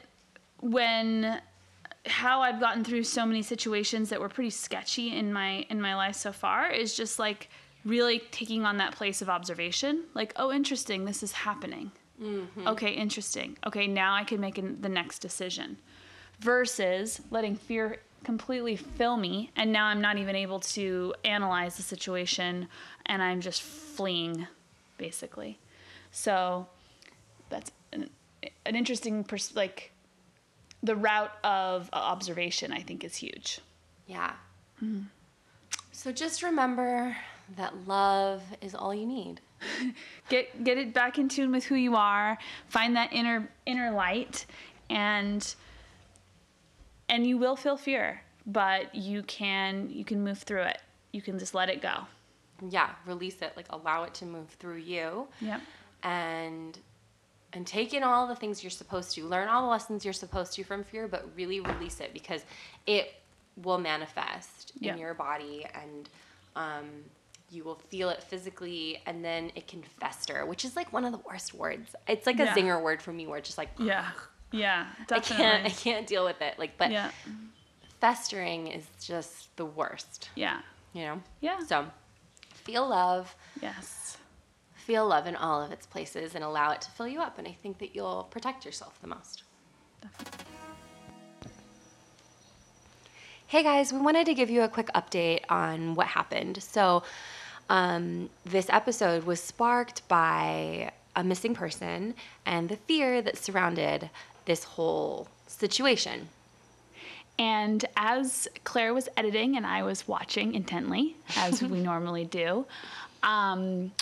when 0.60 1.40
how 2.06 2.40
I've 2.42 2.60
gotten 2.60 2.84
through 2.84 3.04
so 3.04 3.24
many 3.24 3.42
situations 3.42 4.10
that 4.10 4.20
were 4.20 4.28
pretty 4.28 4.50
sketchy 4.50 5.16
in 5.16 5.32
my 5.32 5.66
in 5.70 5.80
my 5.80 5.94
life 5.94 6.16
so 6.16 6.32
far 6.32 6.70
is 6.70 6.94
just 6.94 7.18
like 7.18 7.48
really 7.84 8.20
taking 8.30 8.64
on 8.64 8.78
that 8.78 8.94
place 8.94 9.22
of 9.22 9.28
observation. 9.28 10.04
Like, 10.14 10.32
oh, 10.36 10.52
interesting, 10.52 11.04
this 11.04 11.22
is 11.22 11.32
happening. 11.32 11.92
Mm-hmm. 12.22 12.68
Okay, 12.68 12.90
interesting. 12.90 13.56
Okay, 13.66 13.86
now 13.86 14.14
I 14.14 14.24
can 14.24 14.40
make 14.40 14.58
an, 14.58 14.80
the 14.80 14.88
next 14.88 15.18
decision. 15.18 15.76
Versus 16.40 17.20
letting 17.30 17.56
fear 17.56 17.98
completely 18.24 18.76
fill 18.76 19.16
me, 19.16 19.50
and 19.56 19.72
now 19.72 19.86
I'm 19.86 20.00
not 20.00 20.18
even 20.18 20.34
able 20.34 20.60
to 20.60 21.14
analyze 21.24 21.76
the 21.76 21.82
situation, 21.82 22.68
and 23.06 23.22
I'm 23.22 23.40
just 23.40 23.62
fleeing, 23.62 24.46
basically. 24.98 25.58
So 26.10 26.66
that's 27.50 27.70
an, 27.92 28.10
an 28.64 28.76
interesting 28.76 29.24
pers- 29.24 29.54
like 29.54 29.92
the 30.84 30.94
route 30.94 31.32
of 31.42 31.90
observation 31.92 32.72
i 32.72 32.80
think 32.80 33.02
is 33.04 33.16
huge. 33.16 33.60
Yeah. 34.06 34.32
So 35.92 36.12
just 36.12 36.42
remember 36.42 37.16
that 37.56 37.88
love 37.88 38.42
is 38.60 38.74
all 38.74 38.94
you 38.94 39.06
need. 39.06 39.40
get 40.28 40.62
get 40.62 40.76
it 40.76 40.92
back 40.92 41.18
in 41.18 41.28
tune 41.28 41.50
with 41.50 41.64
who 41.64 41.74
you 41.74 41.96
are 41.96 42.36
find 42.68 42.94
that 42.96 43.12
inner 43.14 43.48
inner 43.64 43.90
light 43.90 44.44
and 44.90 45.54
and 47.08 47.26
you 47.26 47.38
will 47.38 47.56
feel 47.56 47.78
fear 47.78 48.20
but 48.46 48.94
you 48.94 49.22
can 49.22 49.88
you 49.90 50.04
can 50.04 50.22
move 50.22 50.38
through 50.38 50.62
it. 50.62 50.80
You 51.12 51.22
can 51.22 51.38
just 51.38 51.54
let 51.54 51.68
it 51.68 51.80
go. 51.80 52.06
Yeah, 52.68 52.90
release 53.06 53.40
it, 53.42 53.52
like 53.56 53.66
allow 53.70 54.04
it 54.04 54.14
to 54.14 54.26
move 54.26 54.48
through 54.58 54.78
you. 54.78 55.28
Yep. 55.40 55.60
And 56.02 56.78
and 57.54 57.66
take 57.66 57.94
in 57.94 58.02
all 58.02 58.26
the 58.26 58.34
things 58.36 58.62
you're 58.62 58.70
supposed 58.70 59.14
to. 59.14 59.24
Learn 59.26 59.48
all 59.48 59.62
the 59.62 59.68
lessons 59.68 60.04
you're 60.04 60.12
supposed 60.12 60.52
to 60.54 60.64
from 60.64 60.84
fear, 60.84 61.08
but 61.08 61.26
really 61.34 61.60
release 61.60 62.00
it 62.00 62.12
because 62.12 62.44
it 62.86 63.14
will 63.62 63.78
manifest 63.78 64.72
in 64.92 64.98
your 64.98 65.14
body 65.14 65.64
and 65.74 66.08
um, 66.56 66.86
you 67.50 67.62
will 67.64 67.76
feel 67.76 68.08
it 68.10 68.22
physically 68.22 69.00
and 69.06 69.24
then 69.24 69.50
it 69.54 69.66
can 69.68 69.82
fester, 70.00 70.44
which 70.44 70.64
is 70.64 70.74
like 70.76 70.92
one 70.92 71.04
of 71.04 71.12
the 71.12 71.20
worst 71.26 71.54
words. 71.54 71.94
It's 72.08 72.26
like 72.26 72.40
a 72.40 72.44
Yeah. 72.44 72.54
zinger 72.56 72.82
word 72.82 73.00
for 73.00 73.12
me 73.12 73.26
where 73.26 73.38
it's 73.38 73.48
just 73.48 73.58
like 73.58 73.70
yeah 73.78 74.10
yeah 74.50 74.86
I 75.10 75.20
can't 75.20 75.64
I 75.66 75.70
can't 75.70 76.06
deal 76.06 76.24
with 76.24 76.40
it. 76.42 76.58
Like 76.58 76.76
but 76.76 76.90
yeah 76.90 77.10
festering 78.00 78.66
is 78.68 78.84
just 79.00 79.54
the 79.56 79.64
worst, 79.64 80.30
yeah 80.34 80.58
you 80.92 81.02
know? 81.02 81.20
yeah 81.40 81.58
So 81.60 81.86
feel 82.52 82.88
love, 82.88 83.34
yes 83.60 84.16
feel 84.84 85.06
love 85.06 85.26
in 85.26 85.34
all 85.34 85.62
of 85.62 85.72
its 85.72 85.86
places 85.86 86.34
and 86.34 86.44
allow 86.44 86.70
it 86.70 86.80
to 86.82 86.90
fill 86.90 87.08
you 87.08 87.20
up. 87.20 87.38
And 87.38 87.48
I 87.48 87.56
think 87.62 87.78
that 87.78 87.94
you'll 87.94 88.28
protect 88.30 88.66
yourself 88.66 89.00
the 89.00 89.08
most. 89.08 89.44
Hey 93.46 93.62
guys, 93.62 93.92
we 93.92 94.00
wanted 94.00 94.26
to 94.26 94.34
give 94.34 94.50
you 94.50 94.62
a 94.62 94.68
quick 94.68 94.88
update 94.94 95.40
on 95.48 95.94
what 95.94 96.06
happened. 96.06 96.62
So, 96.62 97.02
um, 97.70 98.28
this 98.44 98.68
episode 98.68 99.24
was 99.24 99.40
sparked 99.40 100.06
by 100.06 100.92
a 101.16 101.24
missing 101.24 101.54
person 101.54 102.14
and 102.44 102.68
the 102.68 102.76
fear 102.76 103.22
that 103.22 103.38
surrounded 103.38 104.10
this 104.44 104.64
whole 104.64 105.28
situation. 105.46 106.28
And 107.38 107.86
as 107.96 108.48
Claire 108.64 108.92
was 108.92 109.08
editing 109.16 109.56
and 109.56 109.66
I 109.66 109.82
was 109.82 110.06
watching 110.06 110.54
intently, 110.54 111.16
as 111.36 111.62
we 111.62 111.80
normally 111.92 112.26
do, 112.26 112.66
um, 113.22 113.92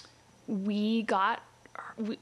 we 0.46 1.02
got 1.02 1.42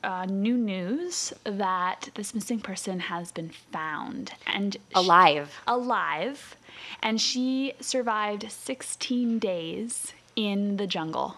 uh, 0.04 0.26
new 0.26 0.56
news 0.56 1.33
that 1.44 2.11
this 2.14 2.35
missing 2.35 2.61
person 2.61 3.00
has 3.00 3.33
been 3.33 3.50
found 3.72 4.33
and 4.46 4.74
she- 4.74 4.80
Alive. 4.94 5.61
alive, 5.66 6.56
and 7.02 7.20
she 7.20 7.72
survived 7.80 8.50
16 8.50 9.38
days 9.38 10.12
in 10.37 10.76
the 10.76 10.87
jungle. 10.87 11.37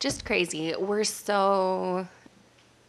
just 0.00 0.24
crazy. 0.24 0.74
We're 0.78 1.04
so 1.04 2.06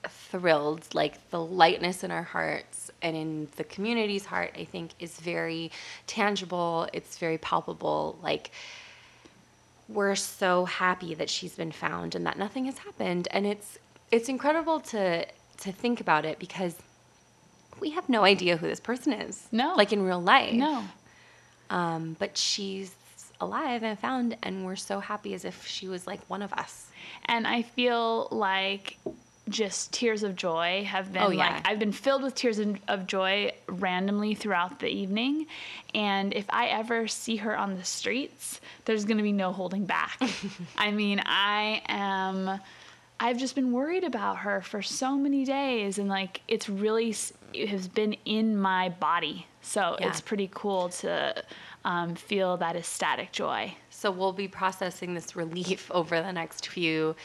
thrilled. 0.07 0.93
Like 0.93 1.29
the 1.31 1.41
lightness 1.43 2.03
in 2.03 2.11
our 2.11 2.23
hearts 2.23 2.91
and 3.01 3.15
in 3.15 3.47
the 3.55 3.63
community's 3.63 4.25
heart, 4.25 4.55
I 4.57 4.65
think, 4.65 4.91
is 4.99 5.19
very 5.19 5.71
tangible. 6.07 6.87
It's 6.93 7.17
very 7.17 7.37
palpable. 7.37 8.17
Like 8.21 8.51
we're 9.89 10.15
so 10.15 10.65
happy 10.65 11.13
that 11.15 11.29
she's 11.29 11.55
been 11.55 11.71
found 11.71 12.13
and 12.15 12.25
that 12.27 12.37
nothing 12.37 12.65
has 12.65 12.77
happened. 12.77 13.27
And 13.31 13.45
it's 13.45 13.77
it's 14.11 14.29
incredible 14.29 14.79
to 14.79 15.25
to 15.25 15.71
think 15.71 15.99
about 15.99 16.23
it 16.25 16.39
because 16.39 16.75
we 17.79 17.89
have 17.91 18.07
no 18.07 18.23
idea 18.23 18.55
who 18.57 18.67
this 18.67 18.79
person 18.79 19.11
is. 19.13 19.47
No. 19.51 19.73
Like 19.75 19.91
in 19.91 20.03
real 20.03 20.21
life. 20.21 20.53
No, 20.53 20.83
Um, 21.69 22.15
but 22.19 22.37
she's 22.37 22.93
alive 23.41 23.83
and 23.83 23.97
found 23.97 24.37
and 24.43 24.65
we're 24.65 24.75
so 24.75 24.99
happy 24.99 25.33
as 25.33 25.45
if 25.45 25.65
she 25.65 25.87
was 25.87 26.05
like 26.05 26.19
one 26.29 26.41
of 26.41 26.51
us. 26.53 26.87
and 27.25 27.47
I 27.47 27.61
feel 27.61 28.27
like 28.31 28.97
just 29.49 29.91
tears 29.91 30.23
of 30.23 30.35
joy 30.35 30.83
have 30.85 31.11
been 31.13 31.21
Oh, 31.21 31.29
yeah. 31.31 31.53
like 31.55 31.67
I've 31.67 31.79
been 31.79 31.91
filled 31.91 32.23
with 32.23 32.35
tears 32.35 32.59
of- 32.59 33.07
joy 33.07 33.51
randomly 33.67 34.35
throughout 34.35 34.79
the 34.79 34.87
evening 34.87 35.47
and 35.93 36.33
if 36.33 36.45
I 36.49 36.67
ever 36.67 37.07
see 37.07 37.37
her 37.37 37.57
on 37.57 37.75
the 37.75 37.83
streets 37.83 38.61
there's 38.85 39.05
going 39.05 39.17
to 39.17 39.23
be 39.23 39.31
no 39.31 39.51
holding 39.51 39.85
back. 39.85 40.19
I 40.77 40.91
mean, 40.91 41.21
I 41.25 41.81
am 41.87 42.59
I've 43.21 43.37
just 43.37 43.53
been 43.55 43.71
worried 43.73 44.03
about 44.05 44.37
her 44.39 44.61
for 44.61 44.81
so 44.81 45.17
many 45.17 45.43
days 45.43 45.99
and 45.99 46.07
like 46.07 46.41
it's 46.47 46.69
really 46.69 47.13
it 47.53 47.69
has 47.69 47.87
been 47.87 48.13
in 48.25 48.55
my 48.57 48.89
body. 48.89 49.45
So 49.61 49.97
Yeah. 49.99 50.07
it's 50.07 50.21
pretty 50.21 50.49
cool 50.53 50.89
to 50.89 51.43
um, 51.83 52.15
feel 52.15 52.57
that 52.57 52.75
ecstatic 52.75 53.31
joy. 53.31 53.75
So 53.89 54.09
we'll 54.11 54.31
be 54.33 54.47
processing 54.47 55.13
this 55.15 55.35
relief 55.35 55.89
over 55.93 56.21
the 56.21 56.31
next 56.31 56.67
few 56.67 57.15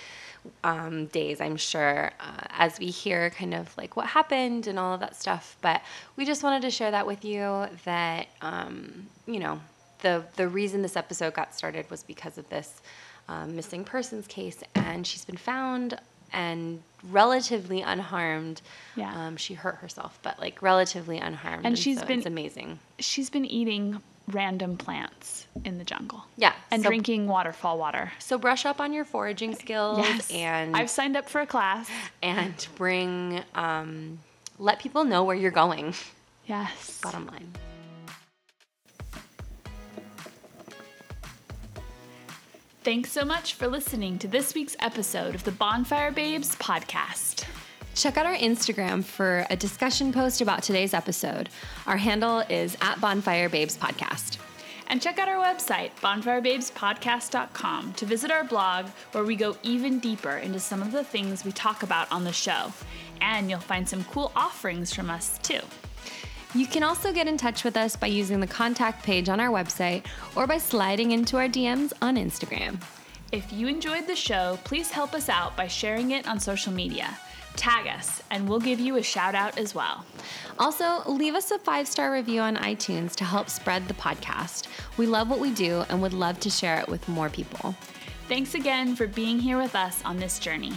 um, 0.62 1.06
days, 1.06 1.40
I'm 1.40 1.56
sure, 1.56 2.10
uh, 2.20 2.46
as 2.50 2.78
we 2.78 2.86
hear 2.86 3.30
kind 3.30 3.54
of 3.54 3.76
like 3.76 3.96
what 3.96 4.06
happened 4.06 4.66
and 4.66 4.78
all 4.78 4.94
of 4.94 5.00
that 5.00 5.16
stuff. 5.16 5.56
But 5.60 5.82
we 6.16 6.24
just 6.24 6.42
wanted 6.42 6.62
to 6.62 6.70
share 6.70 6.90
that 6.90 7.06
with 7.06 7.24
you 7.24 7.66
that, 7.84 8.26
um, 8.42 9.06
you 9.26 9.38
know, 9.40 9.60
the, 10.00 10.24
the 10.36 10.48
reason 10.48 10.82
this 10.82 10.96
episode 10.96 11.34
got 11.34 11.54
started 11.54 11.90
was 11.90 12.02
because 12.02 12.36
of 12.38 12.48
this 12.50 12.82
um, 13.28 13.56
missing 13.56 13.84
persons 13.84 14.26
case. 14.26 14.62
And 14.74 15.06
she's 15.06 15.24
been 15.24 15.36
found 15.38 15.98
and 16.32 16.82
relatively 17.10 17.80
unharmed. 17.80 18.60
Yeah. 18.96 19.14
Um, 19.26 19.36
she 19.36 19.54
hurt 19.54 19.76
herself, 19.76 20.18
but 20.22 20.38
like 20.38 20.60
relatively 20.62 21.18
unharmed. 21.18 21.64
And 21.64 21.78
she's 21.78 22.00
so 22.00 22.06
been- 22.06 22.18
It's 22.18 22.26
amazing. 22.26 22.78
she's 22.98 23.30
been 23.30 23.44
eating 23.46 24.02
random 24.28 24.76
plants 24.76 25.46
in 25.64 25.78
the 25.78 25.84
jungle. 25.84 26.24
Yeah. 26.36 26.52
And 26.70 26.82
so- 26.82 26.88
drinking 26.88 27.26
waterfall 27.26 27.78
water. 27.78 28.12
So 28.18 28.38
brush 28.38 28.64
up 28.66 28.80
on 28.80 28.92
your 28.92 29.04
foraging 29.04 29.54
skills 29.54 29.98
yes. 29.98 30.30
and 30.30 30.76
I've 30.76 30.90
signed 30.90 31.16
up 31.16 31.28
for 31.28 31.40
a 31.40 31.46
class. 31.46 31.88
and 32.22 32.66
bring 32.76 33.42
um, 33.54 34.18
let 34.58 34.78
people 34.78 35.04
know 35.04 35.24
where 35.24 35.36
you're 35.36 35.50
going. 35.50 35.94
Yes. 36.46 37.00
Bottom 37.02 37.26
line. 37.26 37.52
Thanks 42.82 43.10
so 43.10 43.24
much 43.24 43.54
for 43.54 43.66
listening 43.66 44.18
to 44.18 44.28
this 44.28 44.54
week's 44.54 44.76
episode 44.78 45.34
of 45.34 45.44
the 45.44 45.52
Bonfire 45.52 46.12
Babes 46.12 46.54
podcast. 46.56 47.46
Check 47.94 48.16
out 48.16 48.26
our 48.26 48.34
Instagram 48.34 49.04
for 49.04 49.46
a 49.50 49.56
discussion 49.56 50.12
post 50.12 50.40
about 50.40 50.64
today's 50.64 50.94
episode. 50.94 51.48
Our 51.86 51.96
handle 51.96 52.40
is 52.40 52.76
at 52.80 53.00
Bonfire 53.00 53.48
Babes 53.48 53.78
Podcast. 53.78 54.38
And 54.88 55.00
check 55.00 55.18
out 55.18 55.28
our 55.28 55.42
website, 55.42 55.92
bonfirebabespodcast.com, 56.02 57.92
to 57.94 58.04
visit 58.04 58.32
our 58.32 58.44
blog 58.44 58.86
where 59.12 59.24
we 59.24 59.36
go 59.36 59.56
even 59.62 60.00
deeper 60.00 60.38
into 60.38 60.58
some 60.58 60.82
of 60.82 60.90
the 60.90 61.04
things 61.04 61.44
we 61.44 61.52
talk 61.52 61.84
about 61.84 62.10
on 62.10 62.24
the 62.24 62.32
show. 62.32 62.72
And 63.20 63.48
you'll 63.48 63.60
find 63.60 63.88
some 63.88 64.02
cool 64.04 64.32
offerings 64.34 64.92
from 64.92 65.08
us 65.08 65.38
too. 65.38 65.60
You 66.52 66.66
can 66.66 66.82
also 66.82 67.12
get 67.12 67.28
in 67.28 67.36
touch 67.36 67.62
with 67.62 67.76
us 67.76 67.94
by 67.96 68.08
using 68.08 68.40
the 68.40 68.46
contact 68.46 69.04
page 69.04 69.28
on 69.28 69.38
our 69.38 69.50
website 69.50 70.04
or 70.34 70.46
by 70.48 70.58
sliding 70.58 71.12
into 71.12 71.36
our 71.36 71.48
DMs 71.48 71.92
on 72.02 72.16
Instagram. 72.16 72.82
If 73.32 73.52
you 73.52 73.68
enjoyed 73.68 74.06
the 74.06 74.16
show, 74.16 74.58
please 74.64 74.90
help 74.90 75.14
us 75.14 75.28
out 75.28 75.56
by 75.56 75.68
sharing 75.68 76.10
it 76.10 76.28
on 76.28 76.38
social 76.38 76.72
media. 76.72 77.18
Tag 77.56 77.86
us, 77.86 78.22
and 78.30 78.48
we'll 78.48 78.60
give 78.60 78.80
you 78.80 78.96
a 78.96 79.02
shout 79.02 79.34
out 79.34 79.58
as 79.58 79.74
well. 79.74 80.04
Also, 80.58 81.02
leave 81.06 81.34
us 81.34 81.50
a 81.50 81.58
five 81.58 81.86
star 81.86 82.12
review 82.12 82.40
on 82.40 82.56
iTunes 82.56 83.14
to 83.16 83.24
help 83.24 83.48
spread 83.48 83.86
the 83.88 83.94
podcast. 83.94 84.66
We 84.96 85.06
love 85.06 85.30
what 85.30 85.40
we 85.40 85.52
do 85.52 85.84
and 85.88 86.02
would 86.02 86.12
love 86.12 86.40
to 86.40 86.50
share 86.50 86.78
it 86.80 86.88
with 86.88 87.08
more 87.08 87.28
people. 87.28 87.74
Thanks 88.28 88.54
again 88.54 88.96
for 88.96 89.06
being 89.06 89.38
here 89.38 89.58
with 89.58 89.74
us 89.74 90.02
on 90.04 90.18
this 90.18 90.38
journey. 90.38 90.72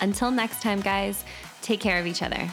Until 0.00 0.30
next 0.30 0.62
time, 0.62 0.80
guys, 0.80 1.24
take 1.62 1.80
care 1.80 1.98
of 1.98 2.06
each 2.06 2.22
other. 2.22 2.48